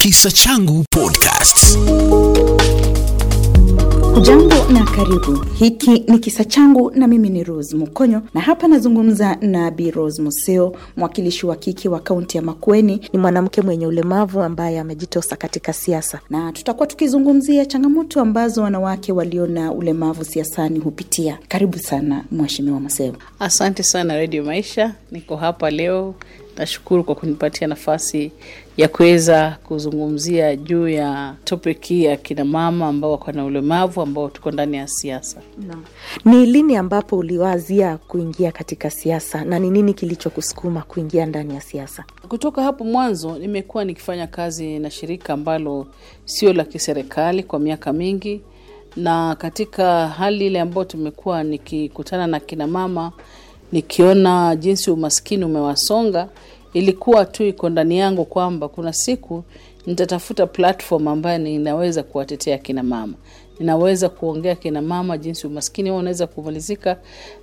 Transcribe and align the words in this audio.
Kisa 0.00 0.30
Changu 0.30 0.84
Podcast. 0.90 1.76
Na 4.72 4.84
karibu. 4.84 5.44
Hiki 5.58 5.90
ni 5.90 6.18
kisa 6.18 6.44
changu 6.44 6.90
na 6.94 7.06
mimi 7.06 7.28
ni 7.28 7.44
Rose 7.44 7.76
Mukonyo, 7.76 8.22
na 8.34 8.40
hapa 8.40 8.68
nazungumza 8.68 9.36
na 9.40 9.70
Bi 9.70 9.90
Rose 9.90 10.22
Museo, 10.22 10.76
mwakilishi 10.96 11.46
wa 11.46 11.56
kike 11.56 11.88
wa 11.88 12.00
kaunti 12.00 12.36
ya 12.36 12.42
Makueni. 12.42 13.08
Ni 13.12 13.18
mwanamke 13.18 13.62
mwenye 13.62 13.86
ulemavu 13.86 14.42
ambaye 14.42 14.80
amejitosa 14.80 15.36
katika 15.36 15.72
siasa, 15.72 16.20
na 16.30 16.52
tutakuwa 16.52 16.86
tukizungumzia 16.86 17.66
changamoto 17.66 18.20
ambazo 18.20 18.62
wanawake 18.62 19.12
walio 19.12 19.46
na 19.46 19.72
ulemavu 19.72 20.24
siasani 20.24 20.78
hupitia. 20.78 21.38
Karibu 21.48 21.78
sana 21.78 22.24
Mheshimiwa 22.32 22.80
Museo. 22.80 23.14
Asante 23.38 23.82
sana 23.82 24.16
Radio 24.16 24.44
Maisha, 24.44 24.94
niko 25.12 25.36
hapa 25.36 25.70
leo. 25.70 26.14
Nashukuru 26.58 27.04
kwa 27.04 27.14
kunipatia 27.14 27.68
nafasi 27.68 28.32
ya 28.76 28.88
kuweza 28.88 29.58
kuzungumzia 29.64 30.56
juu 30.56 30.88
ya 30.88 31.34
topic 31.44 31.84
hii 31.86 32.04
ya 32.04 32.16
kina 32.16 32.44
mama 32.44 32.86
ambao 32.88 33.10
wako 33.12 33.32
na 33.32 33.44
ulemavu 33.44 34.00
ambao 34.02 34.28
tuko 34.28 34.50
ndani 34.50 34.76
ya 34.76 34.86
siasa. 34.88 35.40
Ni 36.24 36.46
lini 36.46 36.76
ambapo 36.76 37.16
uliwazia 37.18 37.96
kuingia 37.96 38.52
katika 38.52 38.90
siasa 38.90 39.44
na 39.44 39.58
ni 39.58 39.70
nini 39.70 39.94
kilichokusukuma 39.94 40.82
kuingia 40.82 41.26
ndani 41.26 41.54
ya 41.54 41.60
siasa? 41.60 42.04
Kutoka 42.28 42.62
hapo 42.62 42.84
mwanzo 42.84 43.38
nimekuwa 43.38 43.84
nikifanya 43.84 44.26
kazi 44.26 44.78
na 44.78 44.90
shirika 44.90 45.32
ambalo 45.32 45.86
sio 46.24 46.52
la 46.52 46.64
kiserikali 46.64 47.42
kwa 47.42 47.58
miaka 47.58 47.92
mingi, 47.92 48.40
na 48.96 49.34
katika 49.34 50.08
hali 50.08 50.46
ile 50.46 50.60
ambayo 50.60 50.84
tumekuwa 50.84 51.44
nikikutana 51.44 52.26
na 52.26 52.40
kina 52.40 52.66
mama 52.66 53.12
nikiona 53.72 54.56
jinsi 54.56 54.90
umaskini 54.90 55.44
umewasonga, 55.44 56.28
ilikuwa 56.72 57.24
tu 57.24 57.44
iko 57.44 57.68
ndani 57.68 57.98
yangu 57.98 58.24
kwamba 58.24 58.68
kuna 58.68 58.92
siku 58.92 59.44
nitatafuta 59.86 60.46
platform 60.46 61.08
ambayo 61.08 61.38
ninaweza 61.38 62.02
kuwatetea 62.02 62.58
kina 62.58 62.82
mama, 62.82 63.14
ninaweza 63.60 64.08
kuongea 64.08 64.54
kina 64.54 64.82
mama 64.82 65.18
jinsi 65.18 65.46
umaskini 65.46 65.90
wao 65.90 65.98
unaweza 66.00 66.26
kumalizika, 66.26 66.96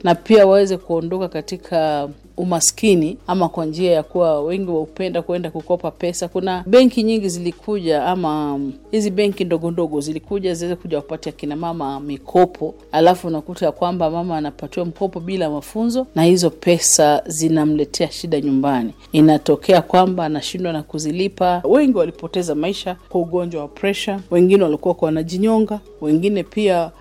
na 0.04 0.16
pia 0.16 0.46
waweze 0.48 0.78
kuondoka 0.78 1.28
katika 1.28 2.10
umaskini 2.38 3.18
ama 3.28 3.50
kwa 3.50 3.66
njia 3.66 3.92
ya 3.92 4.04
kuwa 4.04 4.42
wengi 4.42 4.72
waupenda 4.72 5.22
kwenda 5.22 5.52
kukopa 5.52 5.92
pesa. 5.92 6.28
Kuna 6.28 6.64
benki 6.68 7.04
nyingi 7.04 7.30
zilikuja, 7.30 8.06
ama 8.06 8.60
hizi 8.92 9.12
benki 9.12 9.44
ndogo 9.46 9.72
ndogo 9.72 10.02
zilikuja 10.02 10.54
ziweze 10.54 10.76
kuja 10.76 10.98
wapatia 10.98 11.32
kina 11.32 11.56
mama 11.56 12.00
mikopo, 12.00 12.76
alafu 12.92 13.28
unakuta 13.28 13.66
ya 13.66 13.72
kwamba 13.72 14.10
mama 14.10 14.38
anapatiwa 14.38 14.86
mkopo 14.86 15.20
bila 15.20 15.50
mafunzo, 15.50 16.08
na 16.16 16.24
hizo 16.24 16.50
pesa 16.50 17.24
zinamletea 17.28 18.12
shida 18.12 18.42
nyumbani. 18.42 18.94
Inatokea 19.12 19.82
kwamba 19.82 20.26
anashindwa 20.26 20.74
na 20.74 20.84
kuzilipa. 20.84 21.62
Wengi 21.70 21.98
walipoteza 21.98 22.56
maisha 22.56 22.96
kwa 23.10 23.22
ugonjwa 23.22 23.62
wa 23.62 23.68
presha, 23.68 24.20
wengine 24.32 24.64
walikuwa 24.64 24.96
wanajinyonga, 25.02 25.80
wengine 26.02 26.44
pia 26.44 26.92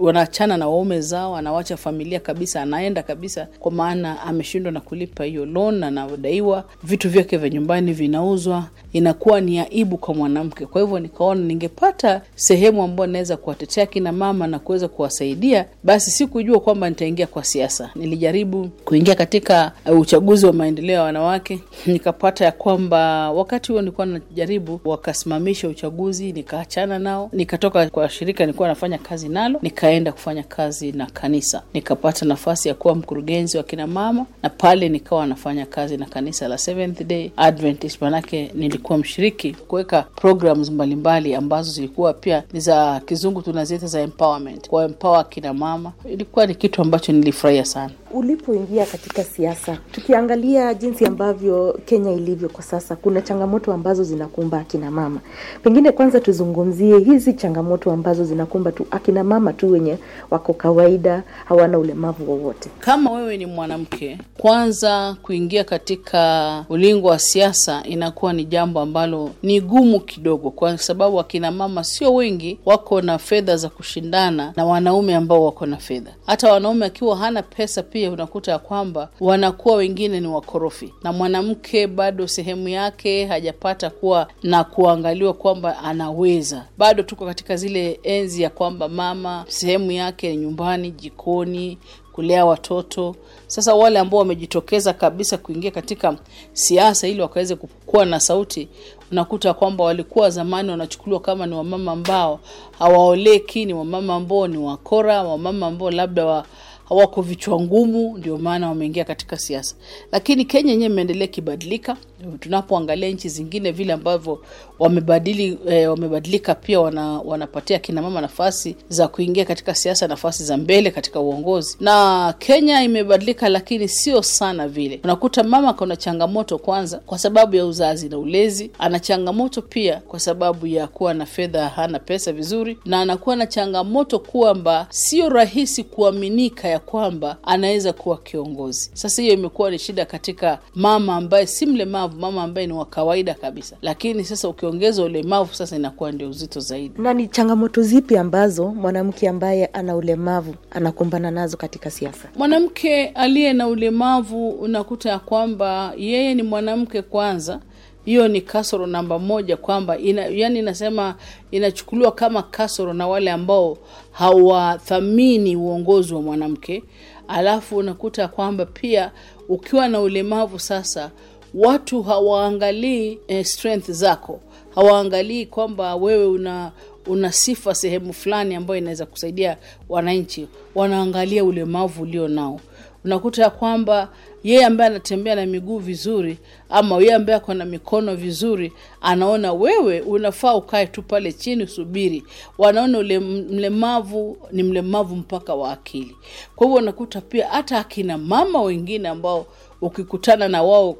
wanaachana 0.00 0.56
na 0.56 0.68
waume 0.68 1.00
zao, 1.00 1.36
anawacha 1.36 1.76
familia 1.76 2.20
kabisa, 2.20 2.62
anaenda 2.62 3.02
kabisa, 3.02 3.48
kwa 3.60 3.72
maana 3.72 4.20
ameshindwa 4.22 4.72
na 4.72 4.79
kulipa 4.80 5.24
hiyo 5.24 5.46
loan 5.46 5.74
na 5.74 5.86
anadaiwa, 5.86 6.64
vitu 6.82 7.10
vyake 7.10 7.36
vya 7.36 7.48
nyumbani 7.48 7.92
vinauzwa, 7.92 8.64
inakuwa 8.92 9.40
ni 9.40 9.58
aibu 9.58 9.96
kwa 9.96 10.14
mwanamke. 10.14 10.66
Kwa 10.66 10.80
hivyo 10.80 10.98
nikaona 10.98 11.40
ningepata 11.40 12.22
sehemu 12.34 12.82
ambayo 12.82 13.06
naweza 13.10 13.36
kuwatetea 13.36 13.86
kina 13.86 14.12
mama 14.12 14.46
na 14.46 14.58
kuweza 14.58 14.88
kuwasaidia, 14.88 15.64
basi 15.84 16.10
sikujua 16.10 16.60
kwamba 16.60 16.88
nitaingia 16.90 17.26
kwa 17.26 17.44
siasa. 17.44 17.90
Nilijaribu 17.94 18.68
kuingia 18.84 19.14
katika 19.14 19.72
uh, 19.86 20.00
uchaguzi 20.00 20.46
wa 20.46 20.52
maendeleo 20.52 20.94
ya 20.96 21.02
wanawake, 21.02 21.60
nikapata 21.86 22.44
ya 22.44 22.52
kwamba 22.52 23.30
wakati 23.32 23.72
huo 23.72 23.80
nilikuwa 23.80 24.06
najaribu, 24.06 24.80
wakasimamisha 24.84 25.68
uchaguzi, 25.68 26.32
nikaachana 26.32 26.98
nao, 26.98 27.30
nikatoka 27.32 27.90
kwa 27.90 28.08
shirika 28.08 28.46
nilikuwa 28.46 28.68
nafanya 28.68 28.98
kazi 28.98 29.28
nalo, 29.28 29.58
nikaenda 29.62 30.12
kufanya 30.12 30.42
kazi 30.42 30.92
na 30.92 31.06
kanisa, 31.06 31.62
nikapata 31.74 32.26
nafasi 32.26 32.68
ya 32.68 32.74
kuwa 32.74 32.94
mkurugenzi 32.94 33.56
wa 33.56 33.62
kina 33.62 33.86
mama 33.86 34.26
na 34.42 34.50
pale 34.70 34.88
nikawa 34.88 35.26
nafanya 35.26 35.66
kazi 35.66 35.96
na 35.96 36.06
kanisa 36.06 36.48
la 36.48 36.58
Seventh 36.58 37.02
Day 37.02 37.30
Adventist, 37.36 38.02
manake 38.02 38.50
nilikuwa 38.54 38.98
mshiriki 38.98 39.52
kuweka 39.52 40.02
programs 40.02 40.70
mbalimbali 40.70 41.34
ambazo 41.34 41.72
zilikuwa 41.72 42.12
pia 42.14 42.42
ni 42.52 42.60
za 42.60 43.00
kizungu 43.06 43.42
tunaziita 43.42 43.86
za 43.86 44.00
empowerment, 44.00 44.68
kwa 44.68 44.84
empower 44.84 45.28
kina 45.28 45.54
mama. 45.54 45.92
Ilikuwa 46.12 46.46
ni 46.46 46.54
kitu 46.54 46.82
ambacho 46.82 47.12
nilifurahia 47.12 47.64
sana. 47.64 47.90
Ulipoingia 48.12 48.86
katika 48.86 49.24
siasa, 49.24 49.78
tukiangalia 49.92 50.74
jinsi 50.74 51.04
ambavyo 51.06 51.78
Kenya 51.84 52.12
ilivyo 52.12 52.48
kwa 52.48 52.62
sasa, 52.62 52.96
kuna 52.96 53.20
changamoto 53.22 53.72
ambazo 53.72 54.04
zinakumba 54.04 54.58
akina 54.58 54.90
mama. 54.90 55.20
Pengine 55.62 55.92
kwanza 55.92 56.20
tuzungumzie 56.20 56.98
hizi 56.98 57.32
changamoto 57.34 57.92
ambazo 57.92 58.24
zinakumba 58.24 58.72
tu 58.72 58.86
akina 58.90 59.24
mama 59.24 59.52
tu 59.52 59.70
wenye 59.72 59.96
wako 60.30 60.52
kawaida, 60.52 61.22
hawana 61.44 61.78
ulemavu 61.78 62.30
wowote. 62.30 62.70
Kama 62.80 63.10
wewe 63.12 63.36
ni 63.36 63.46
mwanamke, 63.46 64.18
kwanza 64.38 65.16
kuingia 65.22 65.64
katika 65.64 66.64
ulingo 66.68 67.08
wa 67.08 67.18
siasa 67.18 67.82
inakuwa 67.84 68.32
ni 68.32 68.44
jambo 68.44 68.80
ambalo 68.80 69.30
ni 69.42 69.60
gumu 69.60 70.00
kidogo, 70.00 70.50
kwa 70.50 70.78
sababu 70.78 71.20
akina 71.20 71.50
mama 71.50 71.84
sio 71.84 72.14
wengi 72.14 72.58
wako 72.64 73.00
na 73.02 73.18
fedha 73.18 73.56
za 73.56 73.68
kushindana 73.68 74.52
na 74.56 74.64
wanaume 74.64 75.14
ambao 75.14 75.44
wako 75.44 75.66
na 75.66 75.76
fedha. 75.76 76.10
Hata 76.26 76.52
wanaume 76.52 76.86
akiwa 76.86 77.16
hana 77.16 77.42
pesa 77.42 77.82
pia 77.82 77.99
unakuta 78.08 78.52
ya 78.52 78.58
kwamba 78.58 79.08
wanakuwa 79.20 79.76
wengine 79.76 80.20
ni 80.20 80.26
wakorofi, 80.26 80.94
na 81.02 81.12
mwanamke 81.12 81.86
bado 81.86 82.26
sehemu 82.28 82.68
yake 82.68 83.26
hajapata 83.26 83.90
kuwa 83.90 84.28
na 84.42 84.64
kuangaliwa 84.64 85.32
kwamba 85.34 85.78
anaweza. 85.78 86.64
Bado 86.78 87.02
tuko 87.02 87.26
katika 87.26 87.56
zile 87.56 88.00
enzi 88.02 88.42
ya 88.42 88.50
kwamba 88.50 88.88
mama 88.88 89.44
sehemu 89.48 89.92
yake 89.92 90.30
ni 90.30 90.36
nyumbani, 90.36 90.90
jikoni 90.90 91.78
kulea 92.12 92.44
watoto. 92.46 93.16
Sasa 93.46 93.74
wale 93.74 93.98
ambao 93.98 94.18
wamejitokeza 94.20 94.92
kabisa 94.92 95.36
kuingia 95.38 95.70
katika 95.70 96.16
siasa 96.52 97.08
ili 97.08 97.20
wakaweze 97.20 97.56
kuwa 97.86 98.04
na 98.06 98.20
sauti, 98.20 98.68
unakuta 99.12 99.54
kwamba 99.54 99.84
walikuwa 99.84 100.30
zamani 100.30 100.70
wanachukuliwa 100.70 101.20
kama 101.20 101.46
ni 101.46 101.54
wamama 101.54 101.92
ambao 101.92 102.40
hawaoleki, 102.78 103.64
ni 103.66 103.74
wamama 103.74 104.14
ambao 104.14 104.46
ni 104.48 104.56
wakora, 104.58 105.22
wamama 105.22 105.66
ambao 105.66 105.90
labda 105.90 106.26
wa 106.26 106.44
hawako 106.90 107.22
vichwa 107.22 107.60
ngumu, 107.60 108.18
ndio 108.18 108.38
maana 108.38 108.68
wameingia 108.68 109.04
katika 109.04 109.38
siasa. 109.38 109.74
Lakini 110.12 110.44
Kenya 110.44 110.70
yenyewe 110.70 110.92
imeendelea 110.92 111.24
ikibadilika. 111.24 111.96
Tunapoangalia 112.40 113.08
nchi 113.08 113.28
zingine 113.28 113.72
vile 113.72 113.92
ambavyo 113.92 114.42
wamebadili 114.78 115.58
eh, 115.68 115.90
wamebadilika 115.90 116.54
pia 116.54 116.80
wana, 116.80 117.06
wanapatia 117.20 117.78
kina 117.78 118.02
mama 118.02 118.20
nafasi 118.20 118.76
za 118.88 119.08
kuingia 119.08 119.44
katika 119.44 119.74
siasa, 119.74 120.08
nafasi 120.08 120.44
za 120.44 120.56
mbele 120.56 120.90
katika 120.90 121.20
uongozi. 121.20 121.76
Na 121.80 122.34
Kenya 122.38 122.82
imebadilika, 122.82 123.48
lakini 123.48 123.88
sio 123.88 124.22
sana 124.22 124.68
vile. 124.68 125.00
Unakuta 125.04 125.42
mama 125.42 125.72
kuna 125.72 125.96
changamoto 125.96 126.58
kwanza 126.58 126.98
kwa 126.98 127.18
sababu 127.18 127.56
ya 127.56 127.66
uzazi 127.66 128.08
na 128.08 128.18
ulezi, 128.18 128.70
ana 128.78 129.00
changamoto 129.00 129.62
pia 129.62 129.96
kwa 130.08 130.20
sababu 130.20 130.66
ya 130.66 130.86
kuwa 130.86 131.14
na 131.14 131.26
fedha, 131.26 131.68
hana 131.68 131.98
pesa 131.98 132.32
vizuri, 132.32 132.78
na 132.84 133.00
anakuwa 133.00 133.36
na 133.36 133.46
changamoto 133.46 134.18
kwamba 134.18 134.86
sio 134.90 135.28
rahisi 135.28 135.84
kuaminika 135.84 136.68
ya 136.68 136.78
kwamba 136.80 137.36
anaweza 137.42 137.92
kuwa 137.92 138.18
kiongozi. 138.18 138.90
Sasa 138.94 139.22
hiyo 139.22 139.34
imekuwa 139.34 139.70
ni 139.70 139.78
shida 139.78 140.04
katika 140.04 140.58
mama 140.74 141.16
ambaye 141.16 141.46
si 141.46 141.66
mlemavu, 141.66 142.18
mama 142.20 142.42
ambaye 142.42 142.66
ni 142.66 142.72
wa 142.72 142.84
kawaida 142.86 143.34
kabisa, 143.34 143.76
lakini 143.82 144.24
sasa 144.24 144.48
ukiongeza 144.48 145.02
ulemavu 145.02 145.54
sasa 145.54 145.76
inakuwa 145.76 146.12
ndio 146.12 146.28
uzito 146.30 146.60
zaidi. 146.60 147.02
Na 147.02 147.14
ni 147.14 147.28
changamoto 147.28 147.82
zipi 147.82 148.16
ambazo 148.16 148.66
mwanamke 148.68 149.28
ambaye 149.28 149.66
ana 149.66 149.96
ulemavu 149.96 150.54
anakumbana 150.70 151.30
nazo 151.30 151.56
katika 151.56 151.90
siasa? 151.90 152.28
Mwanamke 152.36 153.06
aliye 153.06 153.52
na 153.52 153.68
ulemavu 153.68 154.48
unakuta 154.50 155.10
ya 155.10 155.18
kwamba 155.18 155.92
yeye 155.96 156.34
ni 156.34 156.42
mwanamke 156.42 157.02
kwanza 157.02 157.60
hiyo 158.04 158.28
ni 158.28 158.40
kasoro 158.40 158.86
namba 158.86 159.18
moja 159.18 159.56
kwamba 159.56 159.98
ina, 159.98 160.26
yani 160.26 160.58
inasema 160.58 161.14
inachukuliwa 161.50 162.12
kama 162.12 162.42
kasoro 162.42 162.92
na 162.92 163.08
wale 163.08 163.30
ambao 163.30 163.78
hawathamini 164.12 165.56
uongozi 165.56 166.14
wa 166.14 166.22
mwanamke. 166.22 166.82
Alafu 167.28 167.76
unakuta 167.76 168.28
kwamba 168.28 168.66
pia 168.66 169.10
ukiwa 169.48 169.88
na 169.88 170.00
ulemavu 170.00 170.58
sasa 170.58 171.10
watu 171.54 172.02
hawaangalii 172.02 173.18
eh, 173.28 173.44
strength 173.44 173.90
zako. 173.90 174.40
Hawaangalii 174.74 175.46
kwamba 175.46 175.94
wewe 175.96 176.26
una 176.26 176.72
una 177.06 177.32
sifa 177.32 177.74
sehemu 177.74 178.12
fulani 178.12 178.54
ambayo 178.54 178.78
inaweza 178.78 179.06
kusaidia 179.06 179.56
wananchi, 179.88 180.48
wanaangalia 180.74 181.44
ulemavu 181.44 182.02
ulio 182.02 182.28
nao. 182.28 182.60
Unakuta 183.04 183.42
ya 183.42 183.50
kwamba 183.50 184.08
yeye 184.44 184.64
ambaye 184.64 184.90
anatembea 184.90 185.34
na 185.34 185.46
miguu 185.46 185.78
vizuri 185.78 186.38
ama 186.70 186.96
yeye 186.96 187.14
ambaye 187.14 187.36
ako 187.36 187.54
na 187.54 187.64
mikono 187.64 188.16
vizuri, 188.16 188.72
anaona 189.00 189.52
wewe 189.52 190.00
unafaa 190.00 190.54
ukae 190.54 190.86
tu 190.86 191.02
pale 191.02 191.32
chini 191.32 191.62
usubiri. 191.64 192.24
Wanaona 192.58 192.98
ule 192.98 193.18
mlemavu 193.18 194.36
ni 194.52 194.62
mlemavu 194.62 195.16
mpaka 195.16 195.54
wa 195.54 195.72
akili. 195.72 196.16
Kwa 196.56 196.66
hivyo 196.66 196.82
unakuta 196.82 197.20
pia 197.20 197.48
hata 197.48 197.78
akina 197.78 198.18
mama 198.18 198.62
wengine 198.62 199.08
ambao 199.08 199.46
ukikutana 199.80 200.48
na 200.48 200.62
wao 200.62 200.96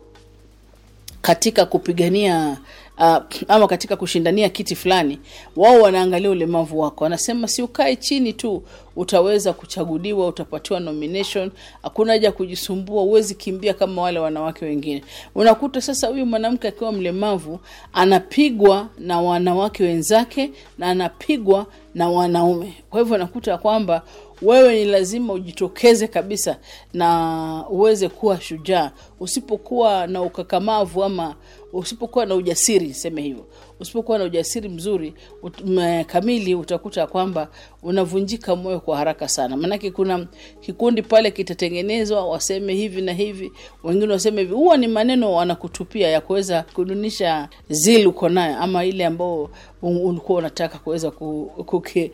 katika 1.22 1.66
kupigania 1.66 2.58
uh, 3.00 3.16
ama 3.48 3.66
katika 3.66 3.96
kushindania 3.96 4.48
kiti 4.48 4.76
fulani, 4.76 5.18
wao 5.56 5.80
wanaangalia 5.80 6.30
ulemavu 6.30 6.80
wako, 6.80 7.04
wanasema 7.04 7.48
si 7.48 7.62
ukae 7.62 7.96
chini 7.96 8.32
tu, 8.32 8.62
utaweza 8.96 9.52
kuchaguliwa, 9.52 10.26
utapatiwa 10.26 10.80
nomination, 10.80 11.50
hakuna 11.82 12.12
haja 12.12 12.32
kujisumbua, 12.32 13.02
huwezi 13.02 13.34
kimbia 13.34 13.74
kama 13.74 14.02
wale 14.02 14.18
wanawake 14.18 14.64
wengine. 14.64 15.04
Unakuta 15.34 15.80
sasa 15.80 16.06
huyu 16.08 16.26
mwanamke 16.26 16.68
akiwa 16.68 16.92
mlemavu 16.92 17.60
anapigwa 17.92 18.88
na 18.98 19.20
wanawake 19.20 19.82
wenzake 19.84 20.50
na 20.78 20.86
anapigwa 20.86 21.66
na 21.94 22.08
wanaume. 22.08 22.74
Kwa 22.90 23.00
hivyo 23.00 23.18
nakuta 23.18 23.58
kwamba 23.58 24.02
wewe 24.42 24.74
ni 24.74 24.84
lazima 24.84 25.32
ujitokeze 25.32 26.06
kabisa 26.08 26.56
na 26.94 27.64
uweze 27.70 28.08
kuwa 28.08 28.40
shujaa. 28.40 28.90
Usipokuwa 29.20 30.06
na 30.06 30.22
ukakamavu 30.22 31.04
ama 31.04 31.34
usipokuwa 31.72 32.26
na 32.26 32.34
ujasiri, 32.34 32.94
seme 32.94 33.22
hivyo, 33.22 33.46
usipokuwa 33.80 34.18
na 34.18 34.24
ujasiri 34.24 34.68
mzuri 34.68 35.14
ut, 35.42 35.54
m, 35.66 36.04
kamili, 36.04 36.54
utakuta 36.54 37.06
kwamba 37.06 37.48
unavunjika 37.82 38.56
moyo 38.56 38.80
kwa 38.80 38.96
haraka 38.96 39.28
sana. 39.28 39.56
Maanake 39.56 39.90
kuna 39.90 40.26
kikundi 40.60 41.02
pale 41.02 41.30
kitatengenezwa, 41.30 42.26
waseme 42.26 42.74
hivi 42.74 43.02
na 43.02 43.12
hivi, 43.12 43.52
wengine 43.84 44.12
waseme 44.12 44.40
hivi. 44.42 44.54
Huwa 44.54 44.76
ni 44.76 44.88
maneno 44.88 45.32
wanakutupia 45.34 46.08
ya 46.08 46.20
kuweza 46.20 46.64
kudunisha 46.74 47.48
zil 47.68 48.06
uko 48.06 48.28
nayo 48.28 48.56
ama 48.58 48.84
ile 48.84 49.06
ambao 49.06 49.50
ulikuwa 49.82 50.38
unataka 50.38 50.78
kuweza 50.78 51.10
kuke, 51.10 52.12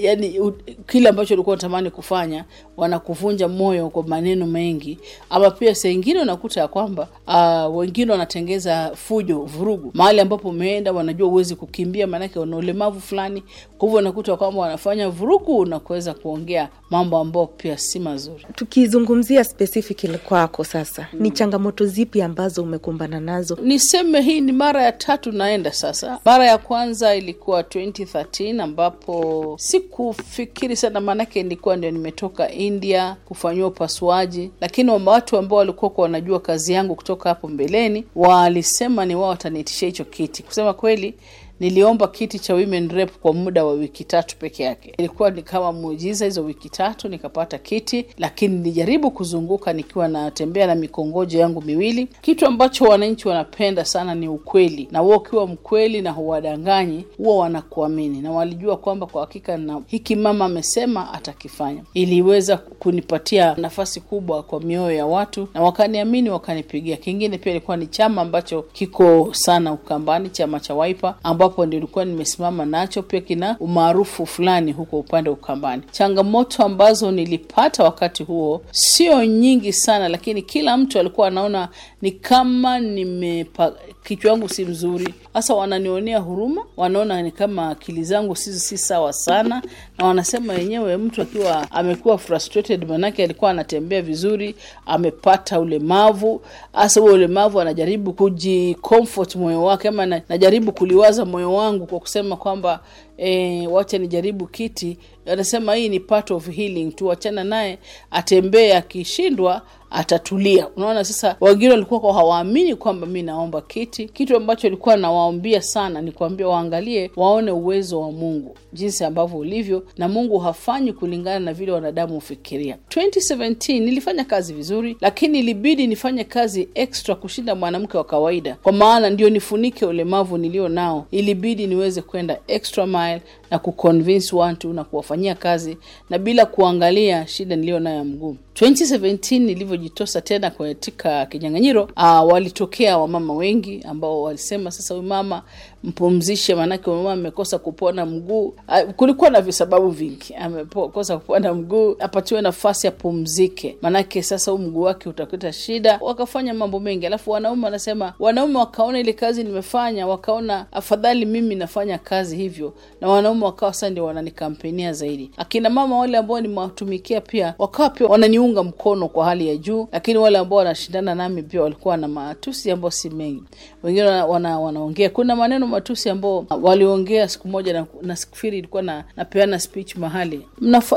yani 0.00 0.40
kile 0.86 1.08
ambacho 1.08 1.34
ulikuwa 1.34 1.54
unatamani 1.54 1.90
kufanya, 1.90 2.44
wanakuvunja 2.76 3.48
moyo 3.48 3.90
kwa 3.90 4.02
maneno 4.02 4.46
mengi, 4.46 4.98
ama 5.30 5.50
pia 5.50 5.74
saa 5.74 5.88
ingine 5.88 6.20
unakuta 6.20 6.60
ya 6.60 6.68
kwamba 6.68 7.08
uh, 7.26 7.76
wengine 7.76 8.12
wanatengeza 8.12 8.90
fujo, 8.98 9.38
vurugu 9.38 9.90
mahali 9.94 10.20
ambapo 10.20 10.48
umeenda, 10.48 10.92
wanajua 10.92 11.28
uwezi 11.28 11.56
kukimbia, 11.56 12.06
maanake 12.06 12.38
una 12.38 12.56
ulemavu 12.56 13.00
fulani. 13.00 13.42
Kwa 13.78 13.88
hivyo 13.88 13.98
unakuta 13.98 14.36
kwamba 14.36 14.60
wanafanya 14.60 15.08
vurugu 15.08 15.66
na 15.66 15.78
kuweza 15.80 16.14
kuongea 16.14 16.68
mambo 16.90 17.18
ambayo 17.18 17.46
pia 17.46 17.78
si 17.78 17.98
mazuri. 17.98 18.46
Tukizungumzia 18.54 19.44
specifically 19.44 20.18
kwako 20.18 20.64
sasa, 20.64 21.06
mm. 21.12 21.20
ni 21.22 21.30
changamoto 21.30 21.86
zipi 21.86 22.22
ambazo 22.22 22.62
umekumbana 22.62 23.20
nazo? 23.20 23.58
Niseme 23.62 24.20
hii 24.20 24.40
ni 24.40 24.52
mara 24.52 24.82
ya 24.82 24.92
tatu 24.92 25.32
naenda 25.32 25.72
sasa. 25.72 26.18
Mara 26.24 26.46
ya 26.46 26.58
kwanza 26.58 27.14
ilikuwa 27.16 27.62
2013 27.62 28.60
ambapo 28.60 29.54
sikufikiri 29.58 30.76
sana, 30.76 31.00
maanake 31.00 31.42
nilikuwa 31.42 31.76
ndio 31.76 31.90
nimetoka 31.90 32.52
India 32.52 33.16
kufanyiwa 33.24 33.68
upasuaji, 33.68 34.50
lakini 34.60 34.90
watu 34.90 35.36
ambao 35.36 35.58
walikuwa 35.58 35.92
wanajua 35.96 36.40
kazi 36.40 36.72
yangu 36.72 36.94
kutoka 36.94 37.28
hapo 37.28 37.48
mbeleni 37.48 38.04
walisema 38.16 38.87
ni 39.04 39.14
wao 39.14 39.28
wataniitisha 39.28 39.86
hicho 39.86 40.04
kiti. 40.04 40.42
Kusema 40.42 40.74
kweli 40.74 41.14
niliomba 41.60 42.08
kiti 42.08 42.38
cha 42.38 42.54
women 42.54 42.88
rep 42.88 43.10
kwa 43.18 43.32
muda 43.34 43.64
wa 43.64 43.72
wiki 43.72 44.04
tatu 44.04 44.36
peke 44.36 44.62
yake. 44.62 44.92
Ilikuwa 44.98 45.30
ni 45.30 45.42
kama 45.42 45.72
muujiza, 45.72 46.24
hizo 46.24 46.44
wiki 46.44 46.68
tatu 46.70 47.08
nikapata 47.08 47.58
kiti, 47.58 48.06
lakini 48.18 48.54
nilijaribu 48.56 49.10
kuzunguka 49.10 49.72
nikiwa 49.72 50.08
natembea 50.08 50.66
na 50.66 50.74
mikongojo 50.74 51.38
yangu 51.38 51.62
miwili. 51.62 52.08
Kitu 52.20 52.46
ambacho 52.46 52.84
wananchi 52.84 53.28
wanapenda 53.28 53.84
sana 53.84 54.14
ni 54.14 54.28
ukweli, 54.28 54.88
na 54.90 54.98
huo 54.98 55.16
ukiwa 55.16 55.46
mkweli 55.46 56.02
na 56.02 56.10
huwadanganyi, 56.10 57.04
huwa 57.16 57.36
wanakuamini 57.36 58.20
na 58.20 58.30
walijua 58.32 58.76
kwamba 58.76 59.06
kwa 59.06 59.20
hakika 59.20 59.56
na 59.56 59.80
hiki 59.86 60.16
mama 60.16 60.44
amesema 60.44 61.12
atakifanya. 61.12 61.82
Iliweza 61.94 62.56
kunipatia 62.56 63.54
nafasi 63.54 64.00
kubwa 64.00 64.42
kwa 64.42 64.60
mioyo 64.60 64.96
ya 64.96 65.06
watu 65.06 65.48
na 65.54 65.62
wakaniamini, 65.62 66.30
wakanipigia. 66.30 66.96
Kingine 66.96 67.38
pia 67.38 67.52
ilikuwa 67.52 67.76
ni 67.76 67.86
chama 67.86 68.22
ambacho 68.22 68.62
kiko 68.62 69.28
sana 69.32 69.72
Ukambani, 69.72 70.30
chama 70.30 70.60
cha 70.60 70.74
Wiper 70.74 71.14
ambapo 71.48 71.66
nilikuwa 71.66 72.04
nimesimama 72.04 72.64
nacho, 72.66 73.02
pia 73.02 73.20
kina 73.20 73.56
umaarufu 73.60 74.26
fulani 74.26 74.72
huko 74.72 74.98
upande 74.98 75.30
wa 75.30 75.36
Ukambani. 75.36 75.82
Changamoto 75.90 76.62
ambazo 76.62 77.10
nilipata 77.10 77.84
wakati 77.84 78.22
huo 78.24 78.62
sio 78.70 79.24
nyingi 79.24 79.72
sana, 79.72 80.08
lakini 80.08 80.42
kila 80.42 80.76
mtu 80.76 80.98
alikuwa 80.98 81.28
anaona 81.28 81.68
ni 82.02 82.12
kama 82.12 82.78
nimepa 82.80 83.72
kichwa 84.04 84.30
yangu 84.30 84.48
si 84.48 84.64
mzuri, 84.64 85.14
hasa 85.34 85.54
wananionea 85.54 86.18
huruma, 86.18 86.64
wanaona 86.76 87.22
ni 87.22 87.30
kama 87.32 87.68
akili 87.68 88.04
zangu 88.04 88.36
si, 88.36 88.60
si 88.60 88.78
sawa 88.78 89.12
sana, 89.12 89.62
na 89.98 90.04
wanasema 90.06 90.52
wenyewe 90.52 90.96
mtu 90.96 91.22
akiwa 91.22 91.70
amekuwa 91.72 92.18
frustrated, 92.18 92.88
manake 92.88 93.24
alikuwa 93.24 93.50
anatembea 93.50 94.02
vizuri, 94.02 94.54
amepata 94.86 95.60
ulemavu, 95.60 96.40
hasa 96.72 97.00
huo 97.00 97.12
ulemavu 97.12 97.60
anajaribu 97.60 98.12
kujicomfort 98.12 99.36
moyo 99.36 99.64
wake, 99.64 99.88
ama 99.88 100.06
najaribu 100.06 100.72
kuliwaza 100.72 101.24
moyo 101.24 101.37
wangu 101.44 101.86
kwa 101.86 102.00
kusema 102.00 102.36
kwamba 102.36 102.80
e, 103.16 103.66
wacha 103.66 103.98
nijaribu 103.98 104.46
kiti. 104.46 104.98
Anasema 105.26 105.74
hii 105.74 105.88
ni 105.88 106.00
part 106.00 106.30
of 106.30 106.48
healing 106.50 106.90
tu, 106.92 107.06
wachana 107.06 107.44
naye 107.44 107.78
atembee, 108.10 108.72
akishindwa 108.74 109.62
atatulia. 109.90 110.68
Unaona, 110.76 111.04
sasa 111.04 111.36
wengine 111.40 111.70
walikuwa 111.70 112.14
hawaamini 112.14 112.74
kwamba 112.74 113.06
mi 113.06 113.22
naomba 113.22 113.60
kiti. 113.60 114.08
Kitu 114.08 114.36
ambacho 114.36 114.66
alikuwa 114.66 114.96
nawaambia 114.96 115.62
sana 115.62 116.00
ni 116.02 116.12
kuambia 116.12 116.48
waangalie, 116.48 117.10
waone 117.16 117.50
uwezo 117.50 118.00
wa 118.00 118.12
Mungu 118.12 118.56
jinsi 118.72 119.04
ambavyo 119.04 119.38
ulivyo, 119.38 119.82
na 119.96 120.08
Mungu 120.08 120.38
hafanyi 120.38 120.92
kulingana 120.92 121.38
na 121.40 121.52
vile 121.54 121.72
wanadamu 121.72 122.14
hufikiria. 122.14 122.76
2017 122.90 123.80
nilifanya 123.80 124.24
kazi 124.24 124.52
vizuri, 124.54 124.96
lakini 125.00 125.38
ilibidi 125.38 125.86
nifanye 125.86 126.24
kazi 126.24 126.68
extra 126.74 127.14
kushinda 127.14 127.54
mwanamke 127.54 127.96
wa 127.96 128.04
kawaida, 128.04 128.56
kwa 128.62 128.72
maana 128.72 129.10
ndio 129.10 129.30
nifunike 129.30 129.86
ulemavu 129.86 130.38
nilio 130.38 130.68
nao. 130.68 131.06
Ilibidi 131.10 131.66
niweze 131.66 132.02
kwenda 132.02 132.38
extra 132.48 132.86
mile 132.86 133.22
na 133.50 133.58
kuconvince 133.58 134.36
watu 134.36 134.72
na 134.72 134.84
kuwafanyia 134.84 135.34
kazi 135.34 135.76
na 136.10 136.18
bila 136.18 136.46
kuangalia 136.46 137.26
shida 137.26 137.56
niliyo 137.56 137.80
nayo 137.80 137.96
ya 137.96 138.04
mguu. 138.04 138.36
2017 138.54 139.38
nilivyojitosa 139.40 140.20
tena 140.20 140.50
katika 140.50 141.26
kinyang'anyiro, 141.26 141.84
uh, 141.96 142.32
walitokea 142.32 142.98
wamama 142.98 143.34
wengi 143.34 143.82
ambao 143.88 144.22
walisema 144.22 144.70
sasa, 144.70 144.94
huyu 144.94 145.06
mama 145.06 145.42
mpumzishe, 145.84 146.54
maanake 146.54 146.90
mama 146.90 147.12
amekosa 147.12 147.58
kupona 147.58 148.06
mguu. 148.06 148.54
Kulikuwa 148.96 149.30
na 149.30 149.40
visababu 149.40 149.88
vingi, 149.90 150.34
amekosa 150.34 151.18
kupona 151.18 151.54
mguu, 151.54 151.96
apatiwe 151.98 152.40
nafasi 152.40 152.86
apumzike, 152.86 153.76
maanake 153.82 154.22
sasa 154.22 154.50
huu 154.50 154.58
mguu 154.58 154.82
wake 154.82 155.08
utakuta 155.08 155.52
shida. 155.52 155.98
Wakafanya 156.02 156.54
mambo 156.54 156.80
mengi, 156.80 157.06
alafu 157.06 157.30
wanaume 157.30 157.64
wanasema, 157.64 158.14
wanaume 158.18 158.58
wakaona 158.58 159.00
ile 159.00 159.12
kazi 159.12 159.44
nimefanya, 159.44 160.06
wakaona 160.06 160.66
afadhali 160.72 161.26
mimi 161.26 161.54
nafanya 161.54 161.98
kazi 161.98 162.36
hivyo, 162.36 162.72
na 163.00 163.08
wanaume 163.08 163.44
wakawa 163.44 163.74
sasa 163.74 163.90
ndio 163.90 164.04
wananikampenia 164.04 164.92
zaidi. 164.92 165.30
Akina 165.36 165.70
mama 165.70 165.98
wale 165.98 166.18
ambao 166.18 166.40
nimewatumikia 166.40 167.20
pia 167.20 167.54
wakawa 167.58 167.90
pia 167.90 168.06
wananiunga 168.06 168.62
mkono 168.62 169.08
kwa 169.08 169.24
hali 169.24 169.48
ya 169.48 169.56
juu, 169.56 169.88
lakini 169.92 170.18
wale 170.18 170.38
ambao 170.38 170.58
wanashindana 170.58 171.14
nami 171.14 171.42
pia 171.42 171.62
walikuwa 171.62 171.96
na 171.96 172.08
matusi 172.08 172.70
ambao 172.70 172.90
si 172.90 173.10
mengi. 173.10 173.42
Wengine 173.82 174.06
wana, 174.06 174.26
wana, 174.26 174.58
wanaongea 174.60 175.10
kuna 175.10 175.36
maneno 175.36 175.66
matusi 175.66 176.10
ambao 176.10 176.46
waliongea 176.62 177.28
siku 177.28 177.48
moja, 177.48 177.86
na 178.02 178.16
sikufiri 178.16 178.58
ilikuwa 178.58 178.82
na 178.82 179.04
napeana 179.16 179.58
speech 179.58 179.96
mahali. 179.96 180.46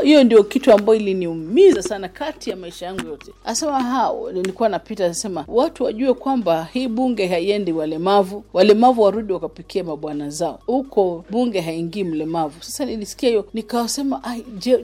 Hiyo 0.03 0.23
ndio 0.23 0.43
kitu 0.43 0.71
ambayo 0.73 0.99
iliniumiza 0.99 1.81
sana 1.83 2.09
kati 2.09 2.49
ya 2.49 2.55
maisha 2.55 2.85
yangu 2.85 3.07
yote. 3.07 3.31
Asema 3.45 3.83
ha, 3.83 4.11
nilikuwa 4.33 4.69
napita 4.69 5.07
nasema 5.07 5.45
watu 5.47 5.83
wajue 5.83 6.13
kwamba 6.13 6.67
hii 6.73 6.87
bunge 6.87 7.27
haiendi 7.27 7.71
walemavu, 7.71 8.43
walemavu 8.53 9.01
warudi 9.01 9.33
wakapikia 9.33 9.83
mabwana 9.83 10.29
zao 10.29 10.59
huko, 10.65 11.25
bunge 11.29 11.59
haingii 11.61 12.03
mlemavu. 12.03 12.63
Sasa 12.63 12.85
nilisikia 12.85 13.29
hiyo 13.29 13.45
nikawasema, 13.53 14.21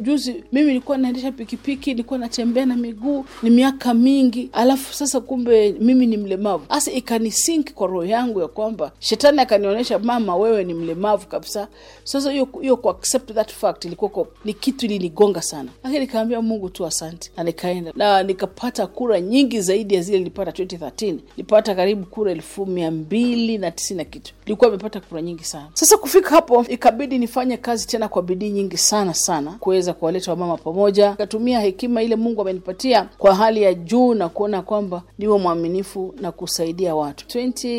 juzi 0.01 0.43
mimi 0.51 0.67
nilikuwa 0.67 0.97
naendesha 0.97 1.31
pikipiki, 1.31 1.89
nilikuwa 1.89 2.19
natembea 2.19 2.65
na 2.65 2.75
miguu 2.75 3.25
ni 3.43 3.49
miaka 3.49 3.93
mingi, 3.93 4.49
alafu 4.53 4.93
sasa 4.93 5.19
kumbe 5.21 5.75
mimi 5.79 6.05
ni 6.05 6.17
mlemavu. 6.17 6.65
Hasa 6.69 6.91
ikanisink 6.91 7.73
kwa 7.73 7.86
roho 7.87 8.05
yangu 8.05 8.41
ya 8.41 8.47
kwamba 8.47 8.91
shetani 8.99 9.39
akanionyesha 9.41 9.99
mama 9.99 10.35
wewe 10.35 10.63
ni 10.63 10.73
mlemavu 10.73 11.27
kabisa. 11.27 11.67
Sasa 12.03 12.31
hiyo 12.31 12.47
that 13.33 13.51
fact 13.53 13.85
ilikuwa 13.85 14.27
ni 14.45 14.53
kitu 14.53 14.85
ilinigonga 14.85 15.41
sana. 15.41 15.69
Lakini 15.83 15.99
nikaambia 15.99 16.41
mungu 16.41 16.69
tu 16.69 16.85
asante. 16.85 17.31
Na 17.37 17.43
nikaenda. 17.43 17.91
Na 17.95 18.23
nikapata 18.23 18.87
kura 18.87 19.21
nyingi 19.21 19.61
zaidi 19.61 19.95
ya 19.95 20.01
zile 20.01 20.17
nilipata 20.17 20.51
2013 20.51 21.15
nilipata 21.37 21.75
karibu 21.75 22.05
kura 22.05 22.31
elfu 22.31 22.65
mia 22.65 22.91
mbili 22.91 23.57
na 23.57 23.71
tisini 23.71 23.97
na 23.97 24.03
kitu. 24.03 24.33
Nilikuwa 24.45 24.69
nimepata 24.69 24.99
kura 24.99 25.21
nyingi 25.21 25.43
sana. 25.43 25.67
Sasa 25.73 25.97
kufika 25.97 26.29
hapo 26.29 26.65
ikabidi 26.69 27.17
nifanye 27.19 27.57
kazi 27.57 27.87
tena 27.87 28.07
kwa 28.07 28.21
bidii 28.21 28.49
nyingi 28.49 28.77
sana 28.77 29.13
sana 29.13 29.51
kuweza 29.51 29.93
kuwaleta 29.93 30.31
wamama 30.31 30.57
pamoja. 30.57 31.13
Katumia 31.13 31.59
hekima 31.59 32.03
ile 32.03 32.15
mungu 32.15 32.41
amenipatia 32.41 33.09
kwa 33.17 33.35
hali 33.35 33.61
ya 33.61 33.73
juu 33.73 34.13
na 34.13 34.29
kuona 34.29 34.61
kwamba 34.61 35.03
niwe 35.19 35.37
mwaminifu 35.39 36.13
na 36.21 36.31
kusaidia 36.31 36.95
watu 36.95 37.27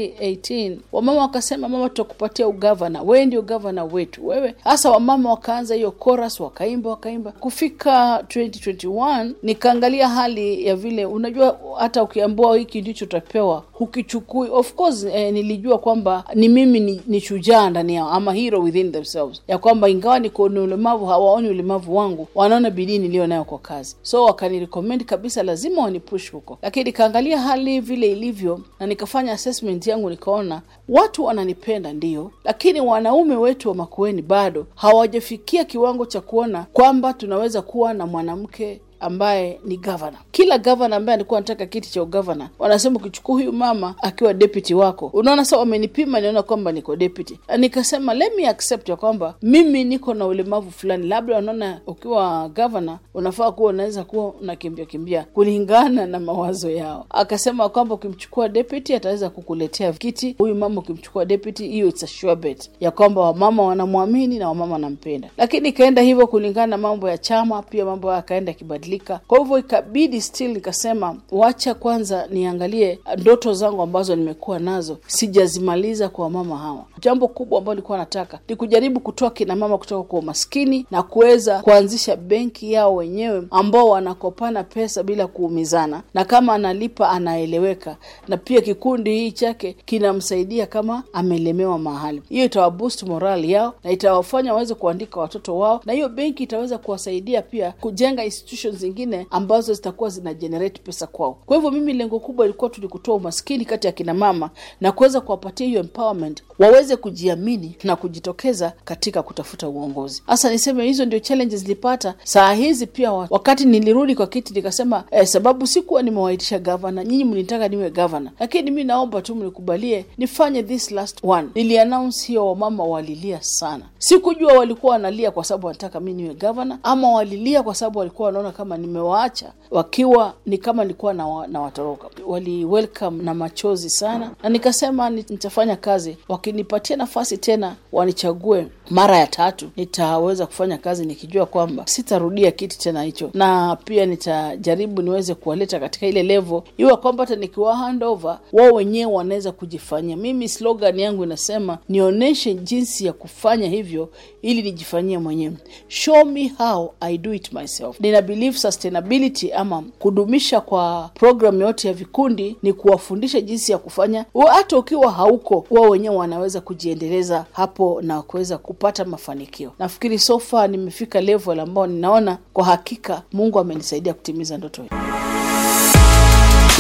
2018 0.06 0.76
wamama 0.92 1.20
wakasema 1.20 1.68
mama 1.68 1.88
tutakupatia 1.88 2.48
ugavana. 2.48 3.02
Wewe 3.02 3.26
ndio 3.26 3.42
gavana 3.42 3.84
wetu. 3.84 4.26
Wewe. 4.26 4.54
Hasa 4.64 4.90
wamama 4.90 5.30
wakaanza 5.30 5.74
hiyo 5.74 5.94
chorus 6.04 6.40
wakaimba 6.40 6.90
wakaimba. 6.90 7.32
Kufika 7.32 8.16
2021 8.28 9.30
nikaangalia 9.42 10.08
hali 10.08 10.66
ya 10.66 10.76
vile 10.76 11.06
unajua 11.06 11.58
hata 11.78 12.02
ukiambua 12.02 12.56
hiki 12.58 12.80
ndicho 12.80 13.04
utapewa 13.04 13.64
hukichukui. 13.72 14.48
Of 14.50 14.74
course 14.74 15.04
eh, 15.04 15.32
nilijua 15.32 15.78
kwamba 15.78 16.24
ni 16.34 16.48
mimi 16.48 16.80
ni, 16.80 17.00
ni 17.06 17.20
shujaa 17.20 17.70
ndani 17.70 17.94
yao 17.94 18.10
ama 18.10 18.32
hero 18.34 18.60
within 18.60 18.92
themselves. 18.92 19.42
Ya 19.48 19.58
kwamba 19.58 19.88
ingawa 19.88 20.18
niko 20.18 20.48
ni 20.48 20.58
ulemavu 20.58 21.06
hawaoni 21.06 21.48
ulemavu 21.48 21.96
wangu 21.96 22.28
wanaona 22.34 22.70
bidii 22.70 22.98
niliyo 22.98 23.26
nayo 23.26 23.44
kwa 23.44 23.58
kazi. 23.58 23.96
So 24.02 24.24
wakanirecommend 24.24 25.04
kabisa 25.04 25.42
lazima 25.42 25.82
wanipush 25.82 26.30
huko. 26.32 26.58
Lakini 26.62 26.84
nikaangalia 26.84 27.38
hali 27.40 27.80
vile 27.80 28.10
ilivyo 28.12 28.60
na 28.80 28.86
nikafanya 28.86 29.32
assessment 29.32 29.86
yangu 29.88 30.11
nikaona 30.11 30.62
watu 30.88 31.25
wananipenda 31.25 31.92
ndio. 31.92 32.30
Lakini 32.45 32.80
wanaume 32.80 33.37
wetu 33.37 33.68
wa 33.68 33.75
makueni 33.75 34.23
bado 34.23 34.66
hawajafikia 34.75 35.64
kiwango 35.64 36.07
cha 36.07 36.21
kuona 36.21 36.66
kwamba 36.73 37.12
tunaweza 37.12 37.62
kuwa 37.62 37.95
na 37.95 38.07
mwanamke 38.07 38.80
ambaye 39.00 39.60
ni 39.64 39.76
gavana 39.76 40.18
kila 40.30 40.58
gavana 40.58 40.96
ambaye 40.96 41.14
alikuwa 41.14 41.38
anataka 41.38 41.66
kiti 41.66 41.90
cha 41.92 42.02
ugavana 42.02 42.48
wanasema 42.58 42.96
ukichukua 42.96 43.34
huyu 43.34 43.52
mama 43.52 43.94
akiwa 44.02 44.34
deputy 44.34 44.74
wako 44.74 45.10
unaona 45.12 45.44
sa 45.44 45.56
wamenipima 45.58 46.20
niona 46.20 46.42
kwamba 46.42 46.72
niko 46.72 46.96
deputy. 46.96 47.38
Nikasema 47.58 48.14
let 48.14 48.36
me 48.36 48.48
accept 48.48 48.88
ya 48.88 48.96
kwamba 48.96 49.34
mimi 49.42 49.84
niko 49.84 50.14
na 50.14 50.26
ulemavu 50.26 50.70
fulani. 50.70 51.06
Labda 51.06 51.34
wanaona 51.34 51.80
ukiwa 51.86 52.48
gavana 52.48 52.98
unafaa 53.14 53.52
kuwa 53.52 53.70
unaweza 53.70 54.04
kuwa 54.04 54.26
unakimbia 54.32 54.84
kimbia 54.84 55.22
kulingana 55.34 56.06
na 56.06 56.20
mawazo 56.20 56.70
yao. 56.70 57.06
Akasema 57.10 57.68
kwamba 57.68 57.94
ukimchukua 57.94 58.48
deputy 58.48 58.94
ataweza 58.94 59.30
kukuletea 59.30 59.92
kiti. 59.92 60.34
Huyu 60.38 60.54
mama 60.54 60.80
ukimchukua 60.80 61.24
deputy 61.24 61.68
hiyo 61.68 61.88
it's 61.88 62.02
a 62.02 62.06
sure 62.06 62.36
bet 62.36 62.70
ya 62.80 62.90
kwamba 62.90 63.20
wamama 63.20 63.62
wanamwamini 63.62 64.38
na 64.38 64.48
wamama 64.48 64.72
wanampenda. 64.72 65.30
Lakini 65.36 65.68
ikaenda 65.68 66.02
hivyo 66.02 66.26
kulingana 66.26 66.66
na 66.66 66.76
mambo 66.78 67.08
ya 67.08 67.18
chama 67.18 67.62
pia 67.62 67.84
mambo 67.84 68.12
yakaenda 68.12 68.52
yakibadilika 68.88 69.21
kwa 69.26 69.38
hivyo 69.38 69.59
ikabidi 69.59 70.21
still 70.21 70.50
nikasema 70.52 71.16
wacha 71.30 71.75
kwanza 71.75 72.26
niangalie 72.30 72.99
ndoto 73.18 73.54
zangu 73.54 73.83
ambazo 73.83 74.16
nimekuwa 74.16 74.59
nazo. 74.59 74.99
Sijazimaliza 75.07 76.09
kwa 76.09 76.25
wamama 76.25 76.59
hawa. 76.59 76.85
Jambo 77.00 77.28
kubwa 77.28 77.59
ambalo 77.59 77.75
nilikuwa 77.75 77.99
nataka 77.99 78.38
ni 78.49 78.57
kujaribu 78.57 79.00
kutoa 79.00 79.30
kina 79.30 79.57
mama 79.57 79.78
kutoka 79.78 80.09
kwa 80.09 80.18
umaskini 80.18 80.87
na 80.90 81.02
kuweza 81.02 81.62
kuanzisha 81.62 82.16
benki 82.16 82.73
yao 82.73 82.95
wenyewe 82.95 83.42
ambao 83.50 83.88
wanakopana 83.88 84.64
pesa 84.64 85.02
bila 85.02 85.26
kuumizana 85.26 86.02
na 86.14 86.25
kama 86.25 86.54
analipa 86.54 87.09
anaeleweka. 87.11 87.97
Na 88.28 88.37
pia 88.37 88.61
kikundi 88.61 89.11
hii 89.18 89.33
chake 89.33 89.76
kinamsaidia 89.85 90.66
kama 90.66 91.02
amelemewa 91.12 91.78
mahali. 91.78 92.23
Hiyo 92.28 92.45
itawaboost 92.45 93.02
morali 93.02 93.52
yao 93.52 93.75
na 93.85 93.90
itawafanya 93.90 94.52
waweze 94.54 94.75
kuandika 94.75 95.21
watoto 95.21 95.59
wao 95.59 95.80
na 95.85 95.92
hiyo 95.92 96.09
benki 96.09 96.42
itaweza 96.42 96.78
kuwasaidia 96.78 97.42
pia 97.42 97.73
kujenga 97.80 98.25
institutions 98.25 98.77
zingine 98.78 99.26
ambazo 99.30 99.75
zitakuwa 99.75 100.11
zina 100.11 100.35
generate 100.35 100.80
pesa 100.85 101.06
kwao. 101.06 101.38
Kwa 101.47 101.56
hivyo 101.56 101.70
mimi 101.70 101.92
lengo 101.92 102.18
kubwa 102.20 102.44
ilikuwa 102.47 102.70
tulikutoa 102.70 103.14
umaskini 103.14 103.64
kati 103.64 103.87
ya 103.87 103.92
kina 103.92 104.14
mama 104.14 104.50
na 104.80 104.92
kuweza 104.92 105.20
kuwapatia 105.20 105.66
hiyo 105.66 105.80
empowerment 105.80 106.42
waweze 106.58 106.97
kujiamini 106.97 107.76
na 107.85 107.97
kujitokeza 107.97 108.73
katika 108.85 109.23
kutafuta 109.23 109.68
uongozi. 109.68 110.23
Hasa 110.26 110.50
niseme 110.50 110.85
hizo 110.85 111.04
ndio 111.04 111.18
challenges 111.18 111.62
nilipata. 111.62 112.14
Saa 112.25 112.52
hizi 112.52 112.87
pia 112.87 113.12
wa- 113.12 113.26
wakati 113.30 113.64
nilirudi 113.64 114.14
kwa 114.14 114.26
kiti 114.26 114.54
nikasema 114.54 115.04
eh, 115.11 115.26
sababu 115.26 115.66
sikuwa 115.66 116.02
nimewaitisha 116.02 116.58
gavana 116.58 117.04
nyinyi 117.04 117.25
mlitaka 117.25 117.68
niwe 117.68 117.90
gavana 117.90 118.32
lakini 118.40 118.70
mi 118.70 118.85
naomba 118.85 119.23
tu 119.23 119.35
mnikubalie 119.35 120.04
nifanye 120.18 120.62
this 120.62 120.90
last 120.90 121.18
one. 121.25 121.49
Niliannounce 121.54 122.26
hiyo 122.26 122.47
wamama 122.49 122.85
walilia 122.85 123.42
sana. 123.42 123.85
Sikujua 123.99 124.52
walikuwa 124.52 124.92
wanalia 124.92 125.30
kwa 125.30 125.44
sababu 125.44 125.66
wanataka 125.66 126.00
mi 126.00 126.12
niwe 126.14 126.35
gavana 126.35 126.78
ama 126.82 127.11
walilia 127.12 127.62
kwa 127.62 127.75
sababu 127.75 127.99
walikuwa 127.99 128.26
wanaona 128.26 128.52
kama 128.52 128.67
nimewaacha 128.76 129.52
wakiwa 129.70 130.34
ni 130.46 130.58
kama 130.58 130.82
nilikuwa 130.84 131.14
na, 131.14 131.46
na 131.46 131.60
watoroka. 131.60 132.08
Wali 132.26 132.64
welcome 132.64 133.22
na 133.22 133.34
machozi 133.34 133.90
sana. 133.90 134.30
Na 134.42 134.48
nikasema 134.48 135.10
nitafanya 135.10 135.76
kazi. 135.76 136.16
Wakinipatia 136.28 136.96
nafasi 136.96 137.38
tena 137.38 137.76
wanichague 137.92 138.66
mara 138.90 139.16
ya 139.18 139.26
tatu 139.26 139.70
nitaweza 139.76 140.46
kufanya 140.46 140.78
kazi 140.78 141.06
nikijua 141.06 141.46
kwamba 141.46 141.87
sitarudia 141.87 142.50
kiti 142.50 142.78
tena 142.78 143.02
hicho. 143.02 143.30
Na 143.34 143.76
pia 143.84 144.06
nitajaribu 144.06 145.02
niweze 145.02 145.34
kuwaleta 145.34 145.80
katika 145.80 146.06
ile 146.06 146.22
level. 146.22 146.62
Iwe 146.76 146.96
kwamba 146.96 147.25
hata 147.25 147.37
nikiwa 147.37 147.76
handover 147.76 148.38
wao 148.52 148.72
wenyewe 148.72 149.12
wanaweza 149.12 149.52
kujifanyia. 149.52 150.16
Mimi 150.16 150.48
slogan 150.48 150.98
yangu 150.98 151.25
inasema 151.25 151.78
nionyeshe 151.88 152.54
jinsi 152.54 153.06
ya 153.06 153.12
kufanya 153.12 153.68
hivyo 153.68 154.08
ili 154.42 154.62
nijifanyie 154.62 155.18
mwenyewe. 155.18 155.54
Show 155.88 156.25
me 156.25 156.48
how 156.58 156.92
i 157.00 157.18
do 157.18 157.34
it 157.34 157.52
myself. 157.52 158.00
Nina 158.00 158.22
believe 158.22 158.57
sustainability 158.58 159.52
ama 159.52 159.82
kudumisha 159.98 160.60
kwa 160.60 161.10
programu 161.14 161.60
yote 161.60 161.88
ya 161.88 161.94
vikundi 161.94 162.56
ni 162.62 162.72
kuwafundisha 162.72 163.40
jinsi 163.40 163.72
ya 163.72 163.78
kufanya. 163.78 164.24
Hata 164.52 164.78
ukiwa 164.78 165.12
hauko 165.12 165.66
wao 165.70 165.88
wenyewe 165.90 166.16
wanaweza 166.16 166.60
kujiendeleza 166.60 167.44
hapo 167.52 168.00
na 168.02 168.22
kuweza 168.22 168.58
kupata 168.58 169.04
mafanikio. 169.04 169.72
Nafikiri 169.78 170.18
sofa 170.18 170.66
nimefika 170.68 171.20
level 171.20 171.60
ambao 171.60 171.86
ninaona 171.86 172.38
kwa 172.52 172.64
hakika 172.64 173.22
mungu 173.32 173.58
amenisaidia 173.58 174.14
kutimiza 174.14 174.58
ndoto 174.58 174.82
hii. 174.82 174.88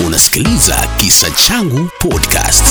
Unasikiliza 0.06 0.74
Kisa 0.96 1.30
Changu 1.30 1.88
Podcast. 1.98 2.64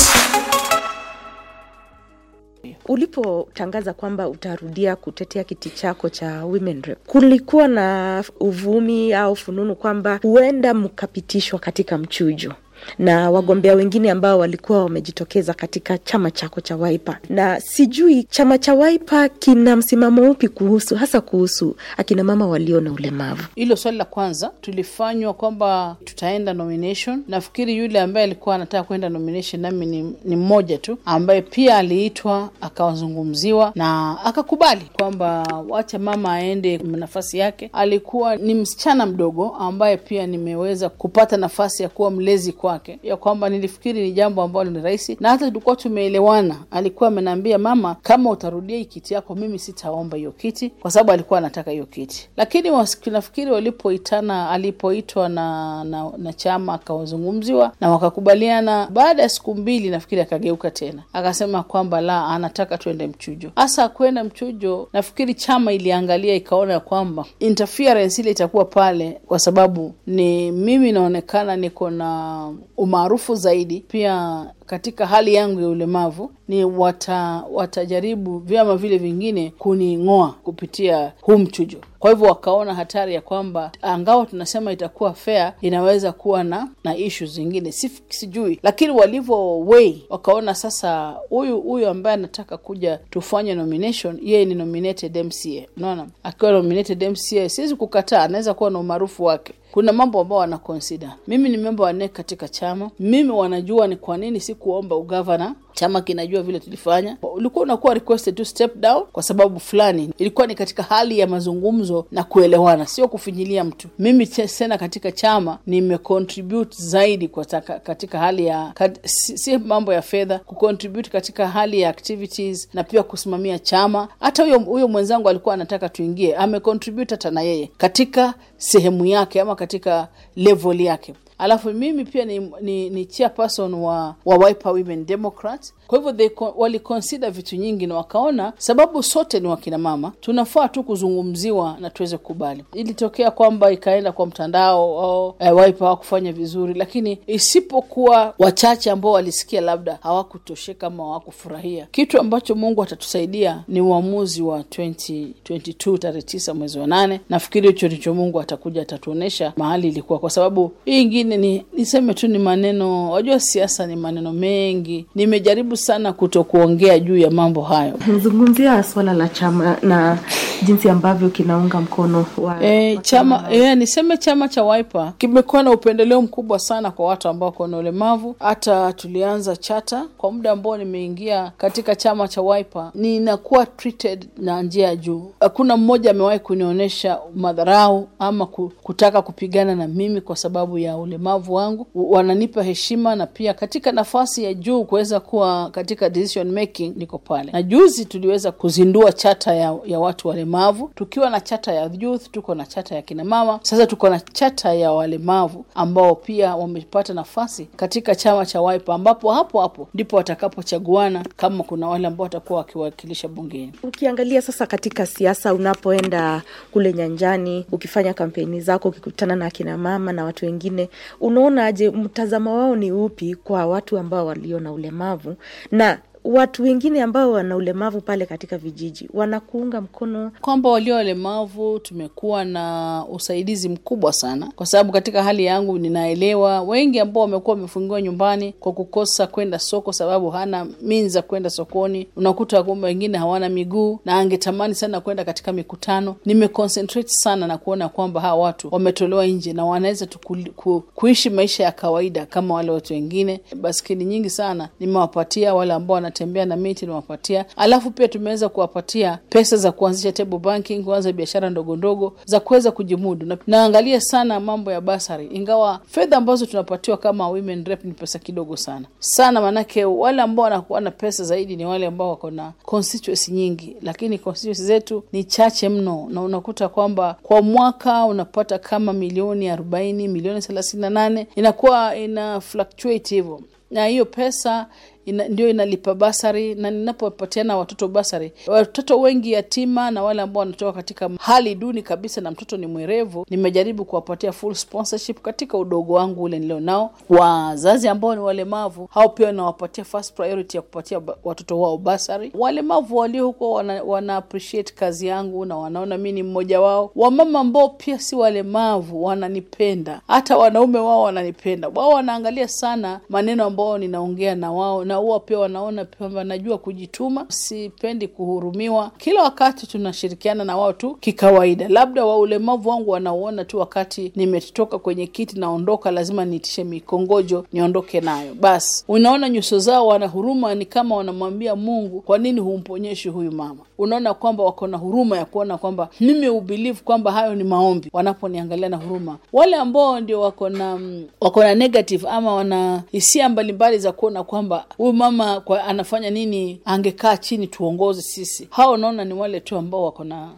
Ulipotangaza 2.88 3.92
kwamba 3.92 4.28
utarudia 4.28 4.96
kutetea 4.96 5.44
kiti 5.44 5.70
chako 5.70 6.08
cha 6.08 6.44
women 6.44 6.82
rep 6.82 6.98
kulikuwa 7.06 7.68
na 7.68 8.24
uvumi 8.40 9.14
au 9.14 9.36
fununu 9.36 9.74
kwamba 9.74 10.18
huenda 10.22 10.74
mkapitishwa 10.74 11.58
katika 11.58 11.98
mchujo 11.98 12.54
na 12.98 13.30
wagombea 13.30 13.74
wengine 13.74 14.10
ambao 14.10 14.38
walikuwa 14.38 14.82
wamejitokeza 14.84 15.54
katika 15.54 15.98
chama 15.98 16.30
chako 16.30 16.60
cha 16.60 16.76
Waipa, 16.76 17.18
na 17.28 17.60
sijui 17.60 18.22
chama 18.24 18.58
cha 18.58 18.74
Waipa 18.74 19.28
kina 19.28 19.76
msimamo 19.76 20.30
upi 20.30 20.48
kuhusu 20.48 20.96
hasa 20.96 21.20
kuhusu 21.20 21.76
akina 21.96 22.24
mama 22.24 22.46
walio 22.46 22.80
na 22.80 22.92
ulemavu. 22.92 23.42
hilo 23.54 23.76
swali 23.76 23.98
la 23.98 24.04
kwanza. 24.04 24.50
Tulifanywa 24.60 25.34
kwamba 25.34 25.96
tutaenda 26.04 26.52
nomination. 26.54 27.22
Nafikiri 27.28 27.76
yule 27.76 28.00
ambaye 28.00 28.24
alikuwa 28.24 28.54
anataka 28.54 28.84
kwenda 28.84 29.08
nomination 29.08 29.62
nami 29.62 29.86
ni, 29.86 30.14
ni 30.24 30.36
mmoja 30.36 30.78
tu 30.78 30.98
ambaye 31.04 31.42
pia 31.42 31.76
aliitwa 31.76 32.50
akawazungumziwa 32.60 33.72
na 33.74 34.16
akakubali 34.24 34.82
kwamba 34.98 35.42
wacha 35.68 35.98
mama 35.98 36.32
aende 36.32 36.78
nafasi 36.78 37.38
yake. 37.38 37.70
Alikuwa 37.72 38.36
ni 38.36 38.54
msichana 38.54 39.06
mdogo 39.06 39.56
ambaye 39.60 39.96
pia 39.96 40.26
nimeweza 40.26 40.88
kupata 40.88 41.36
nafasi 41.36 41.82
ya 41.82 41.88
kuwa 41.88 42.10
mlezi 42.10 42.52
kwake 42.68 42.98
ya 43.02 43.16
kwamba 43.16 43.48
nilifikiri 43.48 44.02
ni 44.02 44.12
jambo 44.12 44.42
ambalo 44.42 44.70
ni 44.70 44.80
rahisi 44.82 45.16
na 45.20 45.28
hata 45.30 45.46
tulikuwa 45.48 45.76
tumeelewana. 45.76 46.56
Alikuwa 46.70 47.08
amenaambia 47.08 47.58
mama 47.58 47.94
kama 48.02 48.30
utarudia 48.30 48.76
hii 48.76 48.84
kiti 48.84 49.14
yako 49.14 49.34
mimi 49.34 49.58
sitaomba 49.58 50.16
hiyo 50.16 50.32
kiti 50.32 50.70
kwa 50.70 50.90
sababu 50.90 51.12
alikuwa 51.12 51.38
anataka 51.38 51.70
hiyo 51.70 51.86
kiti. 51.86 52.28
Lakini 52.36 52.70
nafikiri 53.10 53.50
walipoitana 53.50 54.50
alipoitwa 54.50 55.28
na, 55.28 55.84
na, 55.84 56.10
na 56.18 56.32
chama 56.32 56.74
akawazungumziwa 56.74 57.72
na 57.80 57.90
wakakubaliana 57.90 58.88
baada 58.92 59.22
ya 59.22 59.28
siku 59.28 59.54
mbili 59.54 59.90
nafikiri 59.90 60.20
akageuka 60.20 60.70
tena. 60.70 61.02
Akasema 61.12 61.62
kwamba 61.62 62.00
la 62.00 62.26
anataka 62.26 62.78
tuende 62.78 63.06
mchujo. 63.06 63.50
Hasa 63.56 63.88
kwenda 63.88 64.24
mchujo 64.24 64.88
nafikiri 64.92 65.34
chama 65.34 65.72
iliangalia 65.72 66.34
ikaona 66.34 66.80
kwamba 66.80 67.24
interference 67.40 68.22
ile 68.22 68.30
itakuwa 68.30 68.64
pale 68.64 69.20
kwa 69.26 69.38
sababu 69.38 69.94
ni 70.06 70.52
mimi 70.52 70.92
naonekana 70.92 71.56
niko 71.56 71.90
na 71.90 72.52
umaarufu 72.76 73.34
zaidi. 73.34 73.84
Pia 73.88 74.46
katika 74.66 75.06
hali 75.06 75.34
yangu 75.34 75.60
ya 75.60 75.68
ulemavu 75.68 76.30
ni 76.48 76.64
wata, 76.64 77.44
watajaribu 77.52 78.38
vyama 78.38 78.76
vile 78.76 78.98
vingine 78.98 79.52
kuning'oa 79.58 80.34
kupitia 80.44 81.12
huu 81.20 81.38
mchujo. 81.38 81.78
Kwa 81.98 82.10
hivyo 82.10 82.26
wakaona 82.28 82.74
hatari 82.74 83.14
ya 83.14 83.20
kwamba 83.20 83.72
angawa 83.82 84.26
tunasema 84.26 84.72
itakuwa 84.72 85.14
fair, 85.14 85.52
inaweza 85.60 86.12
kuwa 86.12 86.44
na 86.44 86.68
na 86.84 86.96
ishu 86.96 87.26
zingine. 87.26 87.72
Si, 87.72 87.90
sijui, 88.08 88.60
lakini 88.62 88.92
walivyo 88.92 89.60
wei 89.60 90.04
wakaona 90.10 90.54
sasa, 90.54 91.16
huyu 91.30 91.60
huyu 91.60 91.88
ambaye 91.88 92.14
anataka 92.14 92.56
kuja 92.56 92.98
tufanye 93.10 93.54
nomination, 93.54 94.18
yeye 94.22 94.44
ni 94.44 94.54
nominated 94.54 95.16
MCA. 95.24 95.66
Unaona, 95.76 96.06
akiwa 96.22 96.52
nominated 96.52 97.02
MCA 97.04 97.48
siwezi 97.48 97.74
kukataa, 97.76 98.22
anaweza 98.22 98.54
kuwa 98.54 98.70
na 98.70 98.78
umaarufu 98.78 99.24
wake 99.24 99.54
kuna 99.78 99.92
mambo 99.92 100.20
ambao 100.20 100.38
wana 100.38 100.58
consider. 100.58 101.12
Mimi 101.26 101.48
ni 101.48 101.56
memba 101.56 101.84
wa 101.84 101.92
NEC 101.92 102.12
katika 102.12 102.48
chama, 102.48 102.90
mimi 102.98 103.30
wanajua 103.30 103.86
ni 103.86 103.96
kwa 103.96 104.16
nini 104.18 104.40
sikuomba 104.40 104.96
ugavana. 104.96 105.54
Chama 105.78 106.00
kinajua 106.00 106.42
vile 106.42 106.60
tulifanya. 106.60 107.16
Ulikuwa 107.34 107.62
unakuwa 107.62 107.94
requested 107.94 108.34
to 108.34 108.44
step 108.44 108.76
down 108.76 109.02
kwa 109.12 109.22
sababu 109.22 109.60
fulani, 109.60 110.10
ilikuwa 110.18 110.46
ni 110.46 110.54
katika 110.54 110.82
hali 110.82 111.18
ya 111.18 111.26
mazungumzo 111.26 112.06
na 112.10 112.24
kuelewana, 112.24 112.86
sio 112.86 113.08
kufinyilia 113.08 113.64
mtu. 113.64 113.88
Mimi 113.98 114.26
tena 114.26 114.78
katika 114.78 115.12
chama 115.12 115.58
nimecontribute 115.66 116.76
zaidi 116.82 117.28
kwa 117.28 117.44
taka, 117.44 117.78
katika 117.78 118.18
hali 118.18 118.46
ya 118.46 118.72
kat, 118.74 118.98
si, 119.06 119.38
si 119.38 119.58
mambo 119.58 119.92
ya 119.92 120.02
fedha, 120.02 120.38
kucontribute 120.38 121.10
katika 121.10 121.48
hali 121.48 121.80
ya 121.80 121.88
activities 121.90 122.68
na 122.74 122.84
pia 122.84 123.02
kusimamia 123.02 123.58
chama. 123.58 124.08
Hata 124.20 124.42
huyo 124.42 124.58
huyo 124.58 124.88
mwenzangu 124.88 125.28
alikuwa 125.28 125.54
anataka 125.54 125.88
tuingie, 125.88 126.36
amecontribute 126.36 127.14
hata 127.14 127.30
na 127.30 127.42
yeye 127.42 127.70
katika 127.76 128.34
sehemu 128.56 129.06
yake 129.06 129.40
ama 129.40 129.54
katika 129.56 130.08
level 130.36 130.80
yake 130.80 131.14
alafu 131.38 131.70
mimi 131.72 132.04
pia 132.04 132.24
ni, 132.24 132.50
ni, 132.60 132.90
ni 132.90 133.04
chairperson 133.06 133.74
wa, 133.74 134.14
wa 134.24 134.36
Wiper 134.36 134.72
Women 134.72 135.06
Democrat. 135.06 135.72
Kwa 135.86 135.98
hivyo 135.98 136.12
they 136.12 136.30
waliconsider 136.56 137.30
vitu 137.30 137.56
nyingi 137.56 137.86
na 137.86 137.94
wakaona 137.94 138.52
sababu 138.58 139.02
sote 139.02 139.40
ni 139.40 139.48
wakina 139.48 139.78
mama, 139.78 140.12
tunafaa 140.20 140.68
tu 140.68 140.82
kuzungumziwa 140.84 141.76
na 141.80 141.90
tuweze 141.90 142.16
kukubali. 142.18 142.64
Ilitokea 142.74 143.30
kwamba 143.30 143.72
ikaenda 143.72 144.12
kwa 144.12 144.26
mtandao 144.26 145.00
au 145.00 145.34
eh, 145.38 145.56
Wiper 145.56 145.78
hawakufanya 145.78 146.32
vizuri, 146.32 146.74
lakini 146.74 147.18
isipokuwa 147.26 148.34
wachache 148.38 148.90
ambao 148.90 149.12
walisikia 149.12 149.60
labda 149.60 149.98
hawakutosheka 150.02 150.86
ama 150.86 151.04
hawakufurahia. 151.04 151.86
Kitu 151.90 152.20
ambacho 152.20 152.54
Mungu 152.54 152.82
atatusaidia 152.82 153.64
ni 153.68 153.80
uamuzi 153.80 154.42
wa 154.42 154.58
2022 154.60 155.98
tarehe 155.98 156.20
9 156.20 156.54
mwezi 156.54 156.78
wa 156.78 156.86
nane. 156.86 157.20
Nafikiri 157.28 157.68
hicho 157.68 157.86
ndicho 157.86 158.14
Mungu 158.14 158.40
atakuja 158.40 158.82
atatuonesha 158.82 159.52
mahali 159.56 159.88
ilikuwa, 159.88 160.18
kwa 160.18 160.30
sababu 160.30 160.72
hii 160.84 161.02
ingine 161.02 161.27
ni 161.36 161.64
niseme 161.76 162.14
tu 162.14 162.28
ni 162.28 162.38
maneno. 162.38 163.10
Wajua, 163.10 163.40
siasa 163.40 163.86
ni 163.86 163.96
maneno 163.96 164.32
mengi. 164.32 165.06
Nimejaribu 165.14 165.76
sana 165.76 166.12
kuto 166.12 166.44
kuongea 166.44 166.98
juu 166.98 167.16
ya 167.16 167.30
mambo 167.30 167.62
hayo. 167.62 167.94
Mzungumzia 168.06 168.82
swala 168.82 169.12
la 169.12 169.28
chama 169.28 169.76
na 169.82 170.18
jinsi 170.66 170.88
ambavyo 170.90 171.28
kinaunga 171.30 171.80
mkono 171.80 172.26
wa, 172.38 172.64
E, 172.64 172.96
wa 172.96 173.02
chama 173.02 173.44
e, 173.50 173.74
niseme 173.74 174.16
chama 174.16 174.48
cha 174.48 174.64
Wiper 174.64 175.12
kimekuwa 175.18 175.62
na 175.62 175.70
upendeleo 175.70 176.22
mkubwa 176.22 176.58
sana 176.58 176.90
kwa 176.90 177.06
watu 177.06 177.28
ambao 177.28 177.48
wako 177.48 177.66
na 177.66 177.76
ulemavu. 177.76 178.36
Hata 178.38 178.92
tulianza 178.92 179.56
chata 179.56 180.04
kwa 180.18 180.32
muda 180.32 180.50
ambao 180.50 180.76
nimeingia 180.76 181.52
katika 181.56 181.96
chama 181.96 182.28
cha 182.28 182.42
Wiper, 182.42 182.90
ninakuwa 182.94 183.66
treated 183.66 184.28
na 184.38 184.62
njia 184.62 184.86
ya 184.86 184.96
juu. 184.96 185.30
Hakuna 185.40 185.76
mmoja 185.76 186.10
amewahi 186.10 186.38
kunionyesha 186.38 187.18
madharau 187.36 188.08
ama 188.18 188.46
kutaka 188.82 189.22
kupigana 189.22 189.74
na 189.74 189.88
mimi 189.88 190.20
kwa 190.20 190.36
sababu 190.36 190.78
ya 190.78 190.96
ulemavu 190.96 191.54
wangu. 191.54 191.86
Wananipa 191.94 192.62
heshima 192.62 193.14
na 193.16 193.26
pia 193.26 193.54
katika 193.54 193.92
nafasi 193.92 194.44
ya 194.44 194.54
juu 194.54 194.84
kuweza 194.84 195.20
kuwa 195.20 195.70
katika 195.70 196.10
decision 196.10 196.52
making, 196.52 196.92
niko 196.96 197.18
pale. 197.18 197.52
Na 197.52 197.62
juzi 197.62 198.04
tuliweza 198.04 198.52
kuzindua 198.52 199.12
chata 199.12 199.54
ya, 199.54 199.76
ya 199.86 200.00
watu 200.00 200.28
walemavu, 200.56 200.90
tukiwa 200.94 201.30
na 201.30 201.40
chata 201.40 201.72
ya 201.72 201.90
youth, 202.00 202.30
tuko 202.30 202.54
na 202.54 202.66
chata 202.66 202.94
ya 202.94 203.02
kina 203.02 203.24
mama, 203.24 203.60
sasa 203.62 203.86
tuko 203.86 204.08
na 204.08 204.20
chata 204.20 204.74
ya 204.74 204.92
walemavu 204.92 205.64
ambao 205.74 206.14
pia 206.14 206.56
wamepata 206.56 207.14
nafasi 207.14 207.64
katika 207.76 208.14
chama 208.14 208.46
cha 208.46 208.62
Wiper, 208.62 208.94
ambapo 208.94 209.32
hapo 209.32 209.60
hapo 209.60 209.88
ndipo 209.94 210.16
watakapochaguana 210.16 211.24
kama 211.36 211.64
kuna 211.64 211.88
wale 211.88 212.06
ambao 212.08 212.22
watakuwa 212.24 212.58
wakiwakilisha 212.58 213.28
bungeni. 213.28 213.72
Ukiangalia 213.82 214.42
sasa 214.42 214.66
katika 214.66 215.06
siasa, 215.06 215.54
unapoenda 215.54 216.42
kule 216.72 216.92
nyanjani, 216.92 217.66
ukifanya 217.72 218.14
kampeni 218.14 218.60
zako, 218.60 218.88
ukikutana 218.88 219.36
na 219.36 219.46
akinamama 219.46 220.12
na 220.12 220.24
watu 220.24 220.44
wengine, 220.46 220.88
unaonaje, 221.20 221.90
mtazamo 221.90 222.56
wao 222.58 222.76
ni 222.76 222.92
upi 222.92 223.34
kwa 223.34 223.66
watu 223.66 223.98
ambao 223.98 224.26
walio 224.26 224.60
na 224.60 224.72
ulemavu 224.72 225.36
na 225.72 225.98
watu 226.24 226.62
wengine 226.62 227.02
ambao 227.02 227.32
wana 227.32 227.56
ulemavu 227.56 228.00
pale 228.00 228.26
katika 228.26 228.58
vijiji 228.58 229.08
wanakuunga 229.14 229.80
mkono? 229.80 230.30
kwamba 230.40 230.70
walio 230.70 230.94
walemavu 230.94 231.78
tumekuwa 231.78 232.44
na 232.44 233.04
usaidizi 233.12 233.68
mkubwa 233.68 234.12
sana, 234.12 234.52
kwa 234.56 234.66
sababu 234.66 234.92
katika 234.92 235.22
hali 235.22 235.44
yangu 235.44 235.78
ninaelewa 235.78 236.60
wengi 236.62 237.00
ambao 237.00 237.20
wamekuwa 237.22 237.56
wamefungiwa 237.56 238.02
nyumbani 238.02 238.52
kwa 238.60 238.72
kukosa 238.72 239.26
kwenda 239.26 239.58
soko, 239.58 239.92
sababu 239.92 240.30
hana 240.30 240.66
means 240.82 241.12
za 241.12 241.22
kwenda 241.22 241.50
sokoni. 241.50 242.08
Unakuta 242.16 242.62
kwamba 242.62 242.86
wengine 242.86 243.18
hawana 243.18 243.48
miguu 243.48 243.98
na 244.04 244.16
angetamani 244.18 244.74
sana 244.74 245.00
kwenda 245.00 245.24
katika 245.24 245.52
mikutano. 245.52 246.16
Nimeconcentrate 246.26 247.08
sana 247.08 247.46
na 247.46 247.58
kuona 247.58 247.88
kwamba 247.88 248.20
hawa 248.20 248.42
watu 248.44 248.68
wametolewa 248.70 249.26
nje 249.26 249.52
na 249.52 249.64
wanaweza 249.64 250.06
ku, 250.24 250.36
ku, 250.56 250.80
kuishi 250.94 251.30
maisha 251.30 251.64
ya 251.64 251.72
kawaida 251.72 252.26
kama 252.26 252.54
wale 252.54 252.70
watu 252.70 252.92
wengine. 252.92 253.40
Baskeli 253.56 254.04
nyingi 254.04 254.30
sana 254.30 254.68
nimewapatia 254.80 255.54
wale 255.54 255.72
ambao 255.72 255.94
wanatembea 256.18 256.46
na 256.46 256.56
miti, 256.56 256.86
nimewapatia. 256.86 257.44
Alafu 257.56 257.90
pia 257.90 258.08
tumeweza 258.08 258.48
kuwapatia 258.48 259.18
pesa 259.28 259.56
za 259.56 259.72
kuanzisha 259.72 260.12
table 260.12 260.38
banking, 260.38 260.84
kuanza 260.84 261.12
biashara 261.12 261.50
ndogo 261.50 261.76
ndogo 261.76 262.12
za 262.24 262.40
kuweza 262.40 262.70
kujimudu. 262.72 263.26
Na 263.26 263.38
naangalia 263.46 264.00
sana 264.00 264.40
mambo 264.40 264.72
ya 264.72 264.80
basari, 264.80 265.26
ingawa 265.26 265.80
fedha 265.86 266.16
ambazo 266.16 266.46
tunapatiwa 266.46 266.96
kama 266.96 267.28
women 267.28 267.64
rep 267.64 267.84
ni 267.84 267.92
pesa 267.92 268.18
kidogo 268.18 268.56
sana. 268.56 268.86
Sana, 268.98 269.40
manake 269.40 269.84
wale 269.84 270.22
ambao 270.22 270.44
wanakuwa 270.44 270.80
na 270.80 270.90
pesa 270.90 271.24
zaidi 271.24 271.56
ni 271.56 271.66
wale 271.66 271.86
ambao 271.86 272.10
wako 272.10 272.30
na 272.30 272.52
constituency 272.64 273.32
nyingi, 273.32 273.76
lakini 273.82 274.18
constituency 274.18 274.62
zetu 274.62 275.04
ni 275.12 275.24
chache 275.24 275.68
mno, 275.68 276.06
na 276.10 276.22
unakuta 276.22 276.68
kwamba 276.68 277.16
kwa 277.22 277.42
mwaka 277.42 278.04
unapata 278.04 278.58
kama 278.58 278.92
milioni 278.92 279.48
arobaini, 279.48 280.08
milioni 280.08 280.40
thelathini 280.40 280.80
na 280.80 280.90
nane. 280.90 281.26
Inakuwa 281.36 281.96
ina 281.96 282.40
fluctuate 282.40 283.14
hivyo, 283.14 283.40
na 283.70 283.86
hiyo 283.86 284.04
pesa 284.04 284.66
ina, 285.08 285.28
ndio 285.28 285.48
inalipa 285.48 285.94
basari 285.94 286.54
na 286.54 286.70
ninapopatiana 286.70 287.56
watoto 287.56 287.88
basari, 287.88 288.32
watoto 288.46 289.00
wengi 289.00 289.32
yatima 289.32 289.90
na 289.90 290.02
wale 290.02 290.22
ambao 290.22 290.40
wanatoka 290.40 290.72
katika 290.72 291.10
hali 291.20 291.54
duni 291.54 291.82
kabisa 291.82 292.20
na 292.20 292.30
mtoto 292.30 292.56
ni 292.56 292.66
mwerevu, 292.66 293.26
nimejaribu 293.30 293.84
kuwapatia 293.84 294.32
full 294.32 294.54
sponsorship 294.54 295.20
katika 295.22 295.58
udogo 295.58 295.92
wangu 295.92 296.22
ule 296.22 296.38
nilio 296.38 296.60
nao. 296.60 296.90
Wazazi 297.08 297.88
ambao 297.88 298.14
ni 298.14 298.20
walemavu, 298.20 298.88
hao 298.90 299.08
pia 299.08 299.32
nawapatia 299.32 299.84
first 299.84 300.14
priority 300.14 300.56
ya 300.56 300.62
kupatia 300.62 301.00
watoto 301.24 301.60
wao 301.60 301.76
basari. 301.78 302.32
Walemavu 302.34 302.96
walio 302.96 303.26
huko 303.26 303.50
wana, 303.52 303.82
wana 303.82 304.16
appreciate 304.16 304.72
kazi 304.74 305.06
yangu 305.06 305.44
na 305.44 305.56
wanaona 305.56 305.98
mi 305.98 306.12
ni 306.12 306.22
mmoja 306.22 306.60
wao. 306.60 306.90
Wamama 306.96 307.40
ambao 307.40 307.68
pia 307.68 307.98
si 307.98 308.16
walemavu 308.16 309.04
wananipenda, 309.04 310.00
hata 310.06 310.36
wanaume 310.38 310.78
wao 310.78 311.02
wananipenda. 311.02 311.68
Wao 311.74 311.88
wanaangalia 311.90 312.48
sana 312.48 313.00
maneno 313.08 313.44
ambao 313.44 313.78
ninaongea 313.78 314.34
na 314.34 314.52
wao 314.52 314.84
na 314.84 314.97
huwa 314.98 315.20
pia 315.20 315.38
wanaona 315.38 315.84
kwamba 315.84 316.24
najua 316.24 316.58
kujituma, 316.58 317.24
sipendi 317.28 318.08
kuhurumiwa. 318.08 318.90
Kila 318.98 319.22
wakati 319.22 319.66
tunashirikiana 319.66 320.44
na 320.44 320.56
wao 320.56 320.72
tu 320.72 320.94
kikawaida. 321.00 321.68
Labda 321.68 322.04
wa 322.04 322.18
ulemavu 322.18 322.68
wangu 322.68 322.90
wanauona 322.90 323.44
tu 323.44 323.58
wakati 323.58 324.12
nimetoka 324.16 324.78
kwenye 324.78 325.06
kiti 325.06 325.38
naondoka, 325.38 325.90
lazima 325.90 326.24
niitishe 326.24 326.64
mikongojo 326.64 327.44
niondoke 327.52 328.00
nayo. 328.00 328.34
Basi 328.34 328.84
unaona 328.88 329.28
nyuso 329.28 329.58
zao 329.58 329.86
wana 329.86 330.06
huruma, 330.06 330.54
ni 330.54 330.66
kama 330.66 330.96
wanamwambia 330.96 331.56
Mungu, 331.56 332.00
kwa 332.00 332.18
nini 332.18 332.40
humponyeshi 332.40 333.08
huyu 333.08 333.32
mama? 333.32 333.60
Unaona 333.78 334.14
kwamba 334.14 334.44
wako 334.44 334.66
na 334.66 334.76
huruma 334.76 335.16
ya 335.16 335.24
kuona 335.24 335.58
kwamba 335.58 335.88
mimi 336.00 336.28
ubelieve 336.28 336.80
kwamba 336.84 337.12
hayo 337.12 337.34
ni 337.34 337.44
maombi, 337.44 337.90
wanaponiangalia 337.92 338.68
na 338.68 338.76
huruma. 338.76 339.18
Wale 339.32 339.56
ambao 339.56 340.00
ndio 340.00 340.20
wako 340.20 340.48
na 340.48 340.76
mm, 340.76 341.04
wako 341.20 341.42
na 341.42 341.54
negative 341.54 342.08
ama 342.08 342.34
wana 342.34 342.82
hisia 342.92 343.28
mbalimbali 343.28 343.78
za 343.78 343.92
kuona 343.92 344.24
kwamba 344.24 344.64
huyu 344.76 344.92
mama 344.92 345.40
kwa 345.40 345.64
anafanya 345.64 346.10
nini, 346.10 346.60
angekaa 346.64 347.16
chini 347.16 347.46
tuongoze 347.46 348.02
sisi, 348.02 348.48
hao 348.50 348.72
unaona 348.72 349.04
ni 349.04 349.14
wale 349.14 349.40
tu 349.40 349.56
ambao 349.56 349.84
wako 349.84 350.04
na 350.04 350.28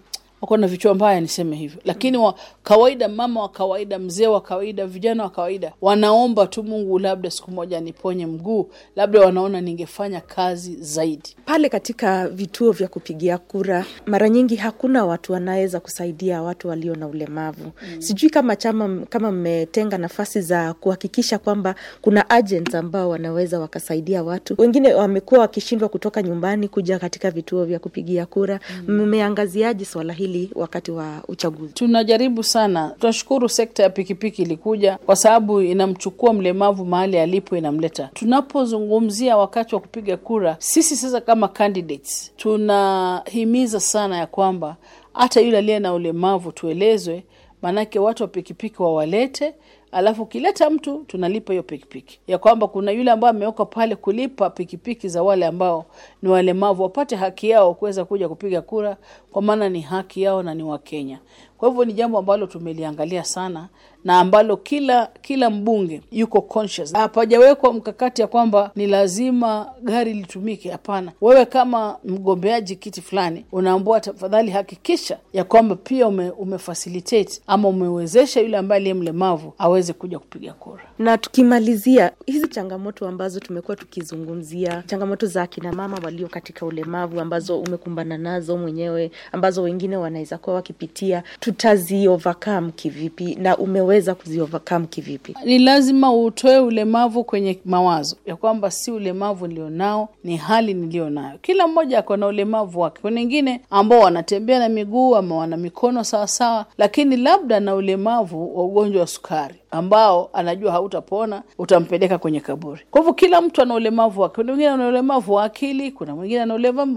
wako 0.41 0.57
na 0.57 0.67
vichwa 0.67 0.95
mbaya, 0.95 1.21
niseme 1.21 1.57
hivyo. 1.57 1.81
Lakini 1.85 2.17
wa 2.17 2.35
kawaida, 2.63 3.09
mama 3.09 3.41
wa 3.43 3.49
kawaida, 3.49 3.99
mzee 3.99 4.27
wa 4.27 4.41
kawaida, 4.41 4.87
vijana 4.87 5.23
wa 5.23 5.31
kawaida 5.31 5.73
wanaomba 5.81 6.47
tu 6.47 6.63
Mungu, 6.63 6.99
labda 6.99 7.31
siku 7.31 7.51
moja 7.51 7.81
niponye 7.81 8.27
mguu, 8.27 8.71
labda 8.97 9.21
wanaona 9.21 9.61
ningefanya 9.61 10.21
kazi 10.21 10.77
zaidi. 10.81 11.37
Pale 11.45 11.69
katika 11.69 12.29
vituo 12.29 12.73
vya 12.73 12.89
kupigia 12.89 13.39
kura, 13.39 13.85
mara 14.07 14.29
nyingi 14.29 14.57
hakuna 14.57 15.05
watu 15.05 15.33
wanaweza 15.33 15.81
kusaidia 15.81 16.43
watu 16.43 16.69
walio 16.69 16.95
na 16.95 17.07
ulemavu 17.09 17.65
mm. 17.65 18.03
Sijui 18.03 18.31
kama 18.31 18.57
chama 18.57 19.07
kama 19.09 19.33
mmetenga 19.33 19.99
nafasi 19.99 20.41
za 20.41 20.75
kuhakikisha 20.75 21.39
kwamba 21.39 21.75
kuna 22.01 22.31
agents 22.31 22.75
ambao 22.75 23.09
wanaweza 23.11 23.61
wakasaidia 23.61 24.23
watu. 24.23 24.55
Wengine 24.59 24.95
wamekuwa 24.95 25.41
wakishindwa 25.41 25.89
kutoka 25.89 26.23
nyumbani 26.23 26.69
kuja 26.69 26.99
katika 26.99 27.31
vituo 27.31 27.65
vya 27.65 27.79
kupigia 27.79 28.27
kura. 28.27 28.61
Mmeangaziaje 28.89 29.85
mm. 29.85 29.91
swala 29.93 30.13
hili 30.13 30.30
wakati 30.55 30.91
wa 30.91 31.23
uchaguzi? 31.29 31.73
Tunajaribu 31.73 32.43
sana, 32.43 32.95
tunashukuru 33.01 33.49
sekta 33.49 33.83
ya 33.83 33.91
pikipiki 33.91 34.43
ilikuja 34.43 34.99
kwa 35.07 35.17
sababu 35.17 35.61
inamchukua 35.63 36.33
mlemavu 36.33 36.85
mahali 36.85 37.19
alipo, 37.19 37.57
inamleta. 37.57 38.11
Tunapozungumzia 38.15 39.37
wakati 39.37 39.75
wa 39.75 39.81
kupiga 39.81 40.17
kura, 40.17 40.57
sisi 40.59 40.97
sasa 40.97 41.21
kama 41.21 41.49
candidates 41.49 42.33
tunahimiza 42.37 43.81
sana 43.81 44.17
ya 44.19 44.27
kwamba 44.27 44.77
hata 45.15 45.41
yule 45.41 45.59
aliye 45.59 45.79
na 45.79 45.95
ulemavu 45.95 46.53
tuelezwe, 46.53 47.23
maanake 47.63 47.99
watu 47.99 48.23
wa 48.23 48.29
pikipiki 48.29 48.83
wawalete 48.83 49.55
alafu 49.93 50.23
ukileta 50.23 50.71
mtu 50.71 51.05
tunalipa 51.07 51.53
hiyo 51.53 51.63
pikipiki, 51.63 52.21
ya 52.27 52.39
kwamba 52.39 52.69
kuna 52.69 52.91
yule 52.91 53.11
ambaye 53.11 53.31
amewekwa 53.31 53.67
pale 53.67 53.97
kulipa 53.97 54.51
pikipiki 54.51 55.09
za 55.09 55.23
wale 55.23 55.47
ambao 55.47 55.85
ni 56.23 56.29
walemavu 56.29 56.83
wapate 56.83 57.17
haki 57.17 57.49
yao 57.51 57.75
kuweza 57.75 58.05
kuja 58.05 58.29
kupiga 58.29 58.63
kura, 58.63 58.97
kwa 59.33 59.43
maana 59.43 59.69
ni 59.69 59.81
haki 59.81 60.23
yao 60.23 60.43
na 60.43 60.55
ni 60.55 60.63
Wakenya. 60.63 61.19
Kwa 61.59 61.69
hivyo 61.69 61.85
ni 61.85 61.93
jambo 61.93 62.19
ambalo 62.19 62.47
tumeliangalia 62.47 63.25
sana 63.25 63.69
na 64.05 64.21
ambalo 64.21 64.57
kila 64.57 65.07
kila 65.23 65.51
mbunge 65.51 66.01
yuko 66.13 66.41
conscious. 66.43 66.93
Hapajawekwa 66.93 67.73
mkakati 67.73 68.23
ya 68.23 68.27
kwamba 68.29 68.71
ni 68.77 68.87
lazima 68.87 69.73
gari 69.83 70.13
litumike. 70.15 70.71
Hapana, 70.71 71.13
wewe 71.21 71.47
kama 71.47 71.97
mgombeaji 72.05 72.77
kiti 72.77 73.03
fulani 73.03 73.45
unaambua, 73.53 74.01
tafadhali 74.01 74.51
hakikisha 74.51 75.19
ya 75.33 75.45
kwamba 75.45 75.75
pia 75.77 76.09
ume, 76.09 76.31
umefacilitate 76.31 77.41
ama 77.47 77.69
umewezesha 77.69 78.41
yule 78.41 78.57
ambaye 78.57 78.77
aliye 78.81 78.95
mlemavu 78.95 79.53
aweze 79.81 79.93
kuja 79.93 80.19
kupiga 80.19 80.53
kura. 80.53 80.83
Na 80.99 81.19
tukimalizia 81.19 82.13
hizi 82.27 82.49
changamoto 82.49 83.09
ambazo 83.09 83.41
tumekuwa 83.41 83.77
tukizungumzia, 83.77 84.83
changamoto 84.87 85.27
za 85.27 85.43
akina 85.43 85.73
mama 85.73 85.99
walio 86.05 86.29
katika 86.29 86.67
ulemavu 86.67 87.21
ambazo 87.21 87.61
umekumbana 87.61 88.19
nazo 88.19 88.57
mwenyewe, 88.57 89.11
ambazo 89.33 89.63
wengine 89.63 89.97
wanaweza 89.97 90.39
kuwa 90.39 90.57
wakipitia, 90.57 91.23
tutazi 91.41 92.09
overcome 92.09 92.73
kivipi 92.73 93.35
na 93.35 93.57
umeweza 93.57 94.15
kuzi 94.15 94.41
overcome 94.41 94.87
kivipi? 94.87 95.35
Ni 95.45 95.59
lazima 95.59 96.13
utoe 96.13 96.59
ulemavu 96.59 97.25
kwenye 97.25 97.59
mawazo 97.65 98.17
ya 98.27 98.37
kwamba 98.37 98.71
si 98.71 98.91
ulemavu 98.91 99.47
nilionao, 99.47 100.09
ni 100.25 100.37
hali 100.37 100.75
nilionayo. 100.75 101.39
Kila 101.43 101.67
mmoja 101.69 101.99
ako 101.99 102.17
na 102.17 102.27
ulemavu 102.27 102.81
wake. 102.81 102.99
Kuna 103.03 103.21
wengine 103.21 103.61
ambao 103.71 104.01
wanatembea 104.01 104.59
na 104.59 104.69
miguu 104.69 105.17
ama 105.17 105.37
wana 105.37 105.57
mikono 105.57 106.05
sawasawa, 106.05 106.67
lakini 106.79 107.17
labda 107.17 107.61
na 107.61 107.75
ulemavu 107.75 108.57
wa 108.59 108.65
ugonjwa 108.65 109.01
wa 109.01 109.07
sukari 109.07 109.55
ambao 109.71 110.31
anajua 110.33 110.73
hautapona, 110.73 111.43
utampeleka 111.59 112.19
kwenye 112.19 112.41
kaburi. 112.41 112.81
Kwa 112.91 113.01
hivyo 113.01 113.15
kila 113.15 113.41
mtu 113.41 113.63
ana 113.63 113.75
ulemavu 113.75 114.21
wake. 114.21 114.35
Kuna 114.35 114.53
mwingine 114.53 114.69
ana 114.71 114.89
ulemavu 114.89 115.35
wa 115.35 115.45
akili, 115.45 115.93
kuna 115.93 116.15
mwingine 116.17 116.41
ana 116.41 116.55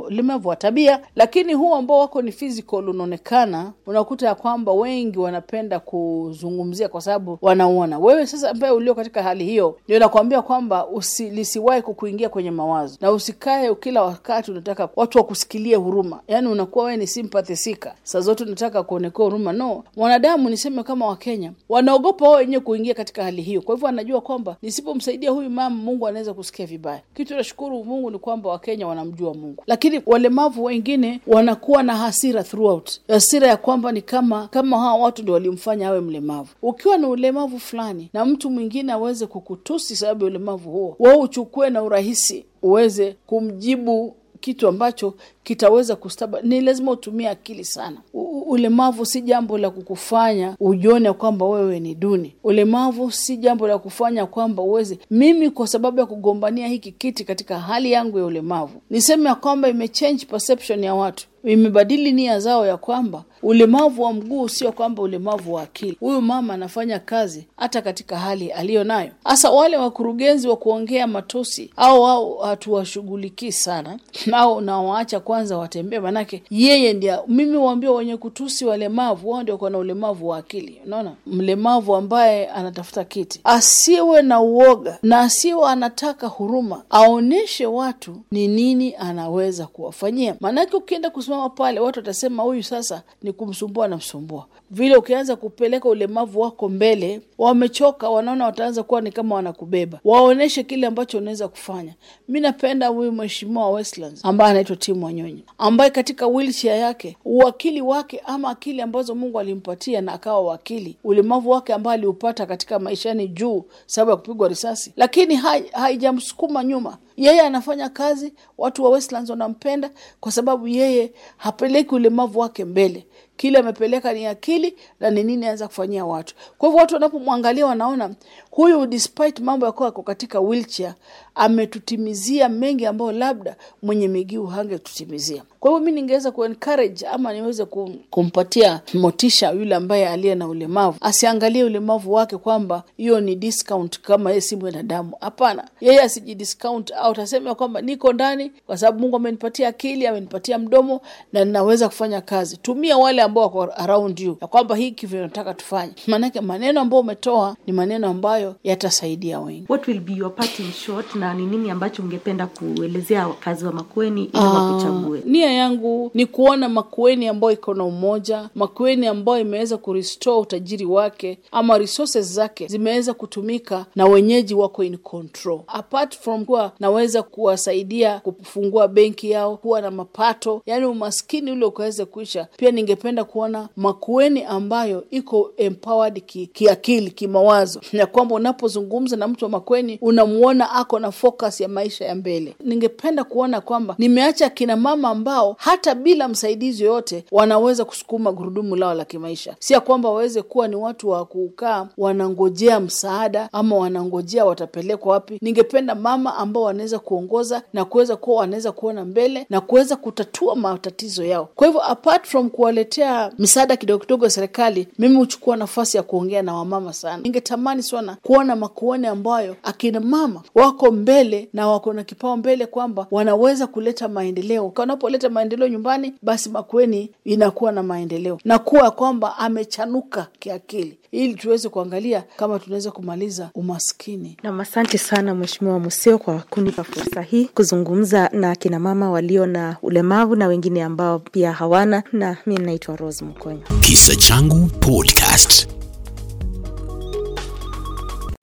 ulemavu 0.07 0.49
wa 0.49 0.55
tabia, 0.55 1.01
lakini 1.15 1.53
huu 1.53 1.75
ambao 1.75 1.99
wako 1.99 2.21
ni 2.21 2.31
physical 2.31 2.89
unaonekana, 2.89 3.71
unakuta 3.85 4.27
ya 4.27 4.35
kwamba 4.35 4.71
wengi 4.73 5.19
wanapenda 5.19 5.79
kuzungumzia 5.79 6.89
kwa 6.89 7.01
sababu 7.01 7.37
wanauona. 7.41 7.99
Wewe 7.99 8.27
sasa 8.27 8.49
ambaye 8.49 8.73
ulio 8.73 8.95
katika 8.95 9.23
hali 9.23 9.43
hiyo, 9.45 9.77
ndio 9.85 9.99
nakwambia 9.99 10.41
kwamba 10.41 10.87
usi, 10.87 11.29
lisiwahi 11.29 11.81
kukuingia 11.81 12.29
kwenye 12.29 12.51
mawazo 12.51 12.97
na 13.01 13.11
usikae 13.11 13.75
kila 13.75 14.03
wakati 14.03 14.51
unataka 14.51 14.89
watu 14.95 15.17
wakusikilie 15.17 15.75
huruma, 15.75 16.19
yaani 16.27 16.47
unakuwa 16.47 16.85
wewe 16.85 16.97
ni 16.97 17.07
sympathy 17.07 17.55
seeker, 17.55 17.93
saa 18.03 18.19
zote 18.19 18.43
unataka 18.43 18.83
kuonekea 18.83 19.25
huruma. 19.25 19.53
No, 19.53 19.83
mwanadamu 19.95 20.49
niseme 20.49 20.83
kama 20.83 21.05
Wakenya 21.07 21.51
wanaogopa 21.69 22.25
wao 22.25 22.33
wenyewe 22.37 22.62
kuingia 22.63 22.93
katika 22.93 23.23
hali 23.23 23.41
hiyo. 23.41 23.61
Kwa 23.61 23.75
hivyo 23.75 23.87
anajua 23.87 24.21
kwamba 24.21 24.57
nisipomsaidia 24.61 25.31
huyu 25.31 25.49
mama, 25.49 25.75
Mungu 25.75 26.07
anaweza 26.07 26.33
kusikia 26.33 26.65
vibaya. 26.65 27.01
Kitu 27.15 27.35
nashukuru 27.35 27.83
Mungu 27.83 28.11
ni 28.11 28.17
kwamba 28.19 28.49
Wakenya 28.49 28.87
wanamjua 28.87 29.33
Mungu, 29.33 29.63
lakini 29.67 30.01
walemavu 30.05 30.63
wengine 30.63 31.21
wanakuwa 31.27 31.83
na 31.83 31.95
hasira 31.95 32.43
throughout, 32.43 32.91
hasira 33.07 33.47
ya 33.47 33.57
kwamba 33.57 33.91
ni 33.91 34.01
kama 34.01 34.47
kama 34.47 34.79
hawa 34.79 34.95
watu 35.03 35.21
ndio 35.21 35.33
walimfanya 35.33 35.87
awe 35.87 35.99
mlemavu. 36.01 36.49
Ukiwa 36.61 36.97
na 36.97 37.07
ulemavu 37.07 37.59
fulani 37.59 38.09
na 38.13 38.25
mtu 38.25 38.49
mwingine 38.49 38.91
aweze 38.93 39.25
kukutusi 39.27 39.95
sababu 39.95 40.23
ya 40.23 40.29
ulemavu 40.29 40.71
huo, 40.71 40.95
wao 40.99 41.19
uchukue 41.19 41.69
na 41.69 41.83
urahisi 41.83 42.45
uweze 42.61 43.15
kumjibu 43.25 44.15
kitu 44.43 44.67
ambacho 44.67 45.13
kitaweza 45.43 45.95
kustaba. 45.95 46.41
Ni 46.41 46.61
lazima 46.61 46.91
utumie 46.91 47.29
akili 47.29 47.65
sana. 47.65 47.97
U 48.13 48.39
ulemavu 48.39 49.05
si 49.05 49.21
jambo 49.21 49.57
la 49.57 49.69
kukufanya 49.69 50.55
ujione 50.59 51.13
kwamba 51.13 51.45
wewe 51.45 51.79
ni 51.79 51.95
duni. 51.95 52.35
Ulemavu 52.43 53.11
si 53.11 53.37
jambo 53.37 53.67
la 53.67 53.77
kufanya 53.77 54.25
kwamba 54.25 54.63
uweze, 54.63 54.99
mimi 55.11 55.49
kwa 55.49 55.67
sababu 55.67 55.99
ya 55.99 56.05
kugombania 56.05 56.67
hiki 56.67 56.91
kiti 56.91 57.23
katika 57.23 57.59
hali 57.59 57.91
yangu 57.91 58.19
ya 58.19 58.25
ulemavu, 58.25 58.81
niseme 58.89 59.29
ya 59.29 59.35
kwamba 59.35 59.69
imechange 59.69 60.25
perception 60.25 60.83
ya 60.83 60.95
watu 60.95 61.27
imebadili 61.43 62.11
nia 62.11 62.39
zao 62.39 62.65
ya 62.67 62.77
kwamba 62.77 63.23
ulemavu 63.43 64.01
wa 64.03 64.13
mguu 64.13 64.49
sio 64.49 64.71
kwamba 64.71 65.01
ulemavu 65.01 65.53
wa 65.53 65.61
akili. 65.61 65.97
Huyu 65.99 66.21
mama 66.21 66.53
anafanya 66.53 66.99
kazi 66.99 67.47
hata 67.57 67.81
katika 67.81 68.17
hali 68.19 68.51
aliyo 68.51 68.83
nayo. 68.83 69.11
Hasa 69.23 69.49
wale 69.51 69.77
wakurugenzi 69.77 70.47
wa 70.47 70.55
kuongea 70.57 71.07
matusi 71.07 71.69
au 71.77 72.05
au 72.13 72.37
hatuwashughulikii 72.37 73.51
sana 73.51 73.99
au 74.31 74.61
nawaacha 74.61 75.19
kwanza 75.19 75.57
watembee, 75.57 75.99
manake 75.99 76.43
yeye 76.49 76.93
ndia. 76.93 77.19
Mimi 77.27 77.57
waambia 77.57 77.91
wenye 77.91 78.17
kutusi 78.17 78.65
walemavu, 78.65 79.29
wao 79.29 79.43
ndio 79.43 79.69
na 79.69 79.77
ulemavu 79.77 80.27
wa 80.27 80.37
akili. 80.37 80.81
Unaona, 80.85 81.11
mlemavu 81.27 81.95
ambaye 81.95 82.47
anatafuta 82.47 83.03
kiti 83.03 83.41
asiwe 83.43 84.21
na 84.21 84.41
uoga 84.41 84.97
na 85.03 85.19
asiwe 85.19 85.67
anataka 85.69 86.27
huruma, 86.27 86.83
aoneshe 86.89 87.65
watu 87.65 88.15
ni 88.31 88.47
nini 88.47 88.95
anaweza 88.95 89.67
kuwafanyia, 89.67 90.35
maanake 90.39 90.75
ukienda 90.77 91.09
kusimama 91.33 91.49
pale 91.49 91.79
watu 91.79 91.99
watasema 91.99 92.43
huyu 92.43 92.63
sasa 92.63 93.03
ni 93.23 93.31
kumsumbua 93.31 93.87
na 93.87 93.97
msumbua. 93.97 94.45
Vile 94.71 94.95
ukianza 94.97 95.35
kupeleka 95.35 95.89
ulemavu 95.89 96.41
wako 96.41 96.69
mbele, 96.69 97.21
wamechoka, 97.37 98.09
wanaona 98.09 98.45
wataanza 98.45 98.83
kuwa 98.83 99.01
ni 99.01 99.11
kama 99.11 99.35
wanakubeba. 99.35 99.99
Waoneshe 100.03 100.63
kile 100.63 100.87
ambacho 100.87 101.17
unaweza 101.17 101.47
kufanya. 101.47 101.93
Mi 102.27 102.39
napenda 102.39 102.87
huyu 102.87 103.11
mheshimiwa 103.11 103.69
Westlands 103.71 104.25
ambaye 104.25 104.51
anaitwa 104.51 104.75
Tim 104.75 105.03
Wanyonyi, 105.03 105.43
ambaye 105.57 105.89
katika 105.91 106.27
wheelchair 106.27 106.77
yake 106.79 107.17
uwakili 107.25 107.81
wake 107.81 108.21
ama 108.25 108.49
akili 108.49 108.81
ambazo 108.81 109.15
Mungu 109.15 109.39
alimpatia 109.39 110.01
na 110.01 110.13
akawa 110.13 110.41
wakili, 110.41 110.97
ulemavu 111.03 111.49
wake 111.49 111.73
ambaye 111.73 111.97
aliupata 111.97 112.45
katika 112.45 112.79
maishani 112.79 113.27
juu 113.27 113.63
sababu 113.85 114.11
ya 114.11 114.17
kupigwa 114.17 114.47
risasi, 114.47 114.93
lakini 114.95 115.35
haijamsukuma 115.71 116.59
hai 116.59 116.67
nyuma 116.69 116.97
yeye 117.17 117.41
anafanya 117.41 117.89
kazi, 117.89 118.33
watu 118.57 118.83
wa 118.83 118.89
Westlands 118.89 119.29
wanampenda 119.29 119.89
kwa 120.19 120.31
sababu 120.31 120.67
yeye 120.67 121.13
hapeleki 121.37 121.95
ulemavu 121.95 122.39
wake 122.39 122.65
mbele. 122.65 123.07
Kile 123.37 123.59
amepeleka 123.59 124.13
ni 124.13 124.25
akili 124.25 124.75
na 124.99 125.09
ni 125.09 125.23
nini 125.23 125.43
anaweza 125.43 125.67
kufanyia 125.67 126.05
watu. 126.05 126.35
Kwa 126.57 126.69
hivyo 126.69 126.79
watu 126.81 126.93
wanapomwangalia 126.93 127.65
wanaona 127.65 128.15
huyu, 128.51 128.85
despite 128.85 129.41
mambo 129.43 129.65
yakuwa 129.65 129.87
ako 129.89 130.01
katika 130.03 130.39
wheelchair, 130.39 130.93
ametutimizia 131.35 132.49
mengi 132.49 132.85
ambayo 132.85 133.11
labda 133.11 133.55
mwenye 133.83 134.07
miguu 134.07 134.45
hangetutimizia. 134.45 135.43
Kwa 135.59 135.71
hivyo 135.71 135.85
mi 135.85 135.91
ningeweza 135.91 136.31
kuencourage 136.31 137.07
ama 137.07 137.33
niweze 137.33 137.65
kumpatia 138.09 138.81
motisha 138.93 139.51
yule 139.51 139.75
ambaye 139.75 140.09
aliye 140.09 140.35
na 140.35 140.47
ulemavu, 140.47 140.97
asiangalie 141.01 141.63
ulemavu 141.63 142.13
wake 142.13 142.37
kwamba 142.37 142.83
hiyo 142.97 143.21
ni 143.21 143.35
discount 143.35 143.99
kama 144.01 144.29
yeye 144.29 144.41
si 144.41 144.55
mwanadamu. 144.55 145.11
Hapana, 145.21 145.67
yeye 145.81 146.01
asijidiscount 146.01 146.91
au 146.91 147.13
tasema 147.13 147.55
kwamba 147.55 147.81
niko 147.81 148.13
ndani 148.13 148.51
kwa 148.65 148.77
sababu 148.77 148.99
Mungu 148.99 149.15
amenipatia 149.15 149.67
akili, 149.67 150.07
amenipatia 150.07 150.57
mdomo 150.57 151.01
na 151.33 151.45
ninaweza 151.45 151.87
kufanya 151.87 152.21
kazi. 152.21 152.57
Tumia 152.57 152.97
wale 152.97 153.21
ambao 153.23 153.43
wako 153.43 153.63
around 153.63 154.19
you 154.19 154.37
ya 154.41 154.47
kwamba 154.47 154.75
hiki 154.75 155.05
vinataka 155.07 155.53
tufanye, 155.53 155.93
maanake 156.07 156.41
maneno 156.41 156.81
ambayo 156.81 157.01
umetoa 157.01 157.55
ni 157.67 157.73
maneno 157.73 158.07
ambayo 158.09 158.55
yatasaidia 158.63 159.39
wengi. 159.39 159.65
What 159.69 159.87
will 159.87 159.99
be 159.99 160.13
your 160.13 160.35
parting 160.35 160.71
shot, 160.71 161.15
na 161.15 161.33
ni 161.33 161.45
nini 161.45 161.69
ambacho 161.71 162.03
ungependa 162.03 162.47
kuelezea 162.47 163.27
wakazi 163.27 163.65
wa 163.65 163.71
Makueni 163.73 164.23
ili 164.23 164.43
wakuchague? 164.43 165.21
Nia 165.25 165.51
yangu 165.53 166.11
ni 166.13 166.25
kuona 166.25 166.69
Makueni 166.69 167.27
ambayo 167.27 167.53
iko 167.53 167.73
na 167.73 167.83
umoja, 167.83 168.49
Makueni 168.55 169.07
ambayo 169.07 169.39
imeweza 169.39 169.77
kurestore 169.77 170.37
utajiri 170.37 170.85
wake 170.85 171.39
ama 171.51 171.77
resources 171.77 172.33
zake 172.33 172.67
zimeweza 172.67 173.13
kutumika 173.13 173.85
na 173.95 174.05
wenyeji 174.05 174.53
wako 174.53 174.83
in 174.83 174.97
control. 174.97 175.59
Apart 175.67 176.17
from 176.19 176.45
kuwa 176.45 176.71
naweza 176.79 177.23
kuwasaidia 177.23 178.19
kufungua 178.19 178.87
benki 178.87 179.31
yao, 179.31 179.57
kuwa 179.57 179.81
na 179.81 179.91
mapato, 179.91 180.61
yani 180.65 180.85
umaskini 180.85 181.51
ule 181.51 181.65
ukaweza 181.65 182.05
kuisha. 182.05 182.47
Pia 182.57 182.71
ningependa 182.71 183.12
ningependa 183.13 183.23
kuona 183.23 183.69
Makueni 183.75 184.43
ambayo 184.43 185.03
iko 185.11 185.51
empowered 185.57 186.25
ki, 186.25 186.47
kiakili 186.47 187.11
kimawazo, 187.11 187.81
na 187.93 188.05
kwamba 188.05 188.35
unapozungumza 188.35 189.15
na 189.15 189.27
mtu 189.27 189.45
wa 189.45 189.51
Makueni 189.51 189.99
unamuona 190.01 190.71
ako 190.71 190.99
na 190.99 191.11
focus 191.11 191.61
ya 191.61 191.67
maisha 191.67 192.05
ya 192.05 192.15
mbele. 192.15 192.55
Ningependa 192.63 193.23
kuona 193.23 193.61
kwamba 193.61 193.95
nimeacha 193.97 194.49
kina 194.49 194.75
mama 194.75 195.09
ambao 195.09 195.55
hata 195.59 195.95
bila 195.95 196.27
msaidizi 196.27 196.83
yoyote 196.83 197.25
wanaweza 197.31 197.85
kusukuma 197.85 198.31
gurudumu 198.31 198.75
lao 198.75 198.93
la 198.93 199.05
kimaisha, 199.05 199.55
si 199.59 199.73
ya 199.73 199.79
kwamba 199.79 200.09
waweze 200.09 200.41
kuwa 200.41 200.67
ni 200.67 200.75
watu 200.75 201.09
wa 201.09 201.25
kukaa 201.25 201.87
wanangojea 201.97 202.79
msaada 202.79 203.49
ama 203.51 203.75
wanangojea 203.75 204.45
watapelekwa 204.45 205.11
wapi. 205.13 205.37
Ningependa 205.41 205.95
mama 205.95 206.35
ambao 206.35 206.63
wanaweza 206.63 206.99
kuongoza 206.99 207.61
na 207.73 207.85
kuweza 207.85 208.15
kuwa 208.15 208.37
wanaweza 208.39 208.71
kuona 208.71 209.05
mbele 209.05 209.45
na 209.49 209.61
kuweza 209.61 209.95
kutatua 209.95 210.55
matatizo 210.55 211.23
yao. 211.25 211.49
Kwa 211.55 211.67
hivyo 211.67 211.83
apart 211.83 212.25
from 212.27 212.49
kuwaletea 212.49 213.02
misaada 213.39 213.77
kidogo 213.77 213.99
kidogo 214.03 214.25
ya 214.25 214.31
serikali, 214.31 214.87
mimi 214.99 215.15
huchukua 215.15 215.57
nafasi 215.57 215.97
ya 215.97 216.03
kuongea 216.03 216.41
na 216.41 216.53
wamama 216.53 216.93
sana. 216.93 217.17
Ningetamani 217.23 217.83
sana 217.83 218.17
kuona 218.23 218.55
Makueni 218.55 219.07
ambayo 219.07 219.55
akina 219.63 219.99
mama 219.99 220.41
wako 220.55 220.91
mbele 220.91 221.49
na 221.53 221.67
wako 221.67 221.93
na 221.93 222.03
kipao 222.03 222.37
mbele 222.37 222.65
kwamba 222.65 223.07
wanaweza 223.11 223.67
kuleta 223.67 224.07
maendeleo. 224.07 224.73
Wanapoleta 224.75 225.29
maendeleo 225.29 225.67
nyumbani, 225.67 226.13
basi 226.21 226.49
Makueni 226.49 227.11
inakuwa 227.25 227.71
na 227.71 227.83
maendeleo 227.83 228.39
na 228.45 228.59
kuwa 228.59 228.91
kwamba 228.91 229.37
amechanuka 229.37 230.27
kiakili, 230.39 230.97
ili 231.13 231.35
tuweze 231.35 231.69
kuangalia 231.69 232.23
kama 232.37 232.59
tunaweza 232.59 232.91
kumaliza 232.91 233.49
umaskini. 233.55 234.37
Nam, 234.43 234.59
asante 234.59 234.97
sana 234.97 235.35
Mheshimiwa 235.35 235.79
Museo 235.79 236.17
kwa 236.17 236.43
kunipa 236.49 236.83
fursa 236.83 237.21
hii 237.21 237.45
kuzungumza 237.45 238.29
na 238.33 238.51
akina 238.51 238.79
mama 238.79 239.11
walio 239.11 239.45
na 239.45 239.77
ulemavu 239.81 240.35
na 240.35 240.47
wengine 240.47 240.83
ambao 240.83 241.19
pia 241.19 241.51
hawana, 241.53 242.03
na 242.11 242.37
mi 242.45 242.55
naitwa 242.57 242.95
Rose 242.95 243.25
Mkonyo. 243.25 243.61
Kisa 243.79 244.15
Changu 244.15 244.65
Podcast. 244.79 245.67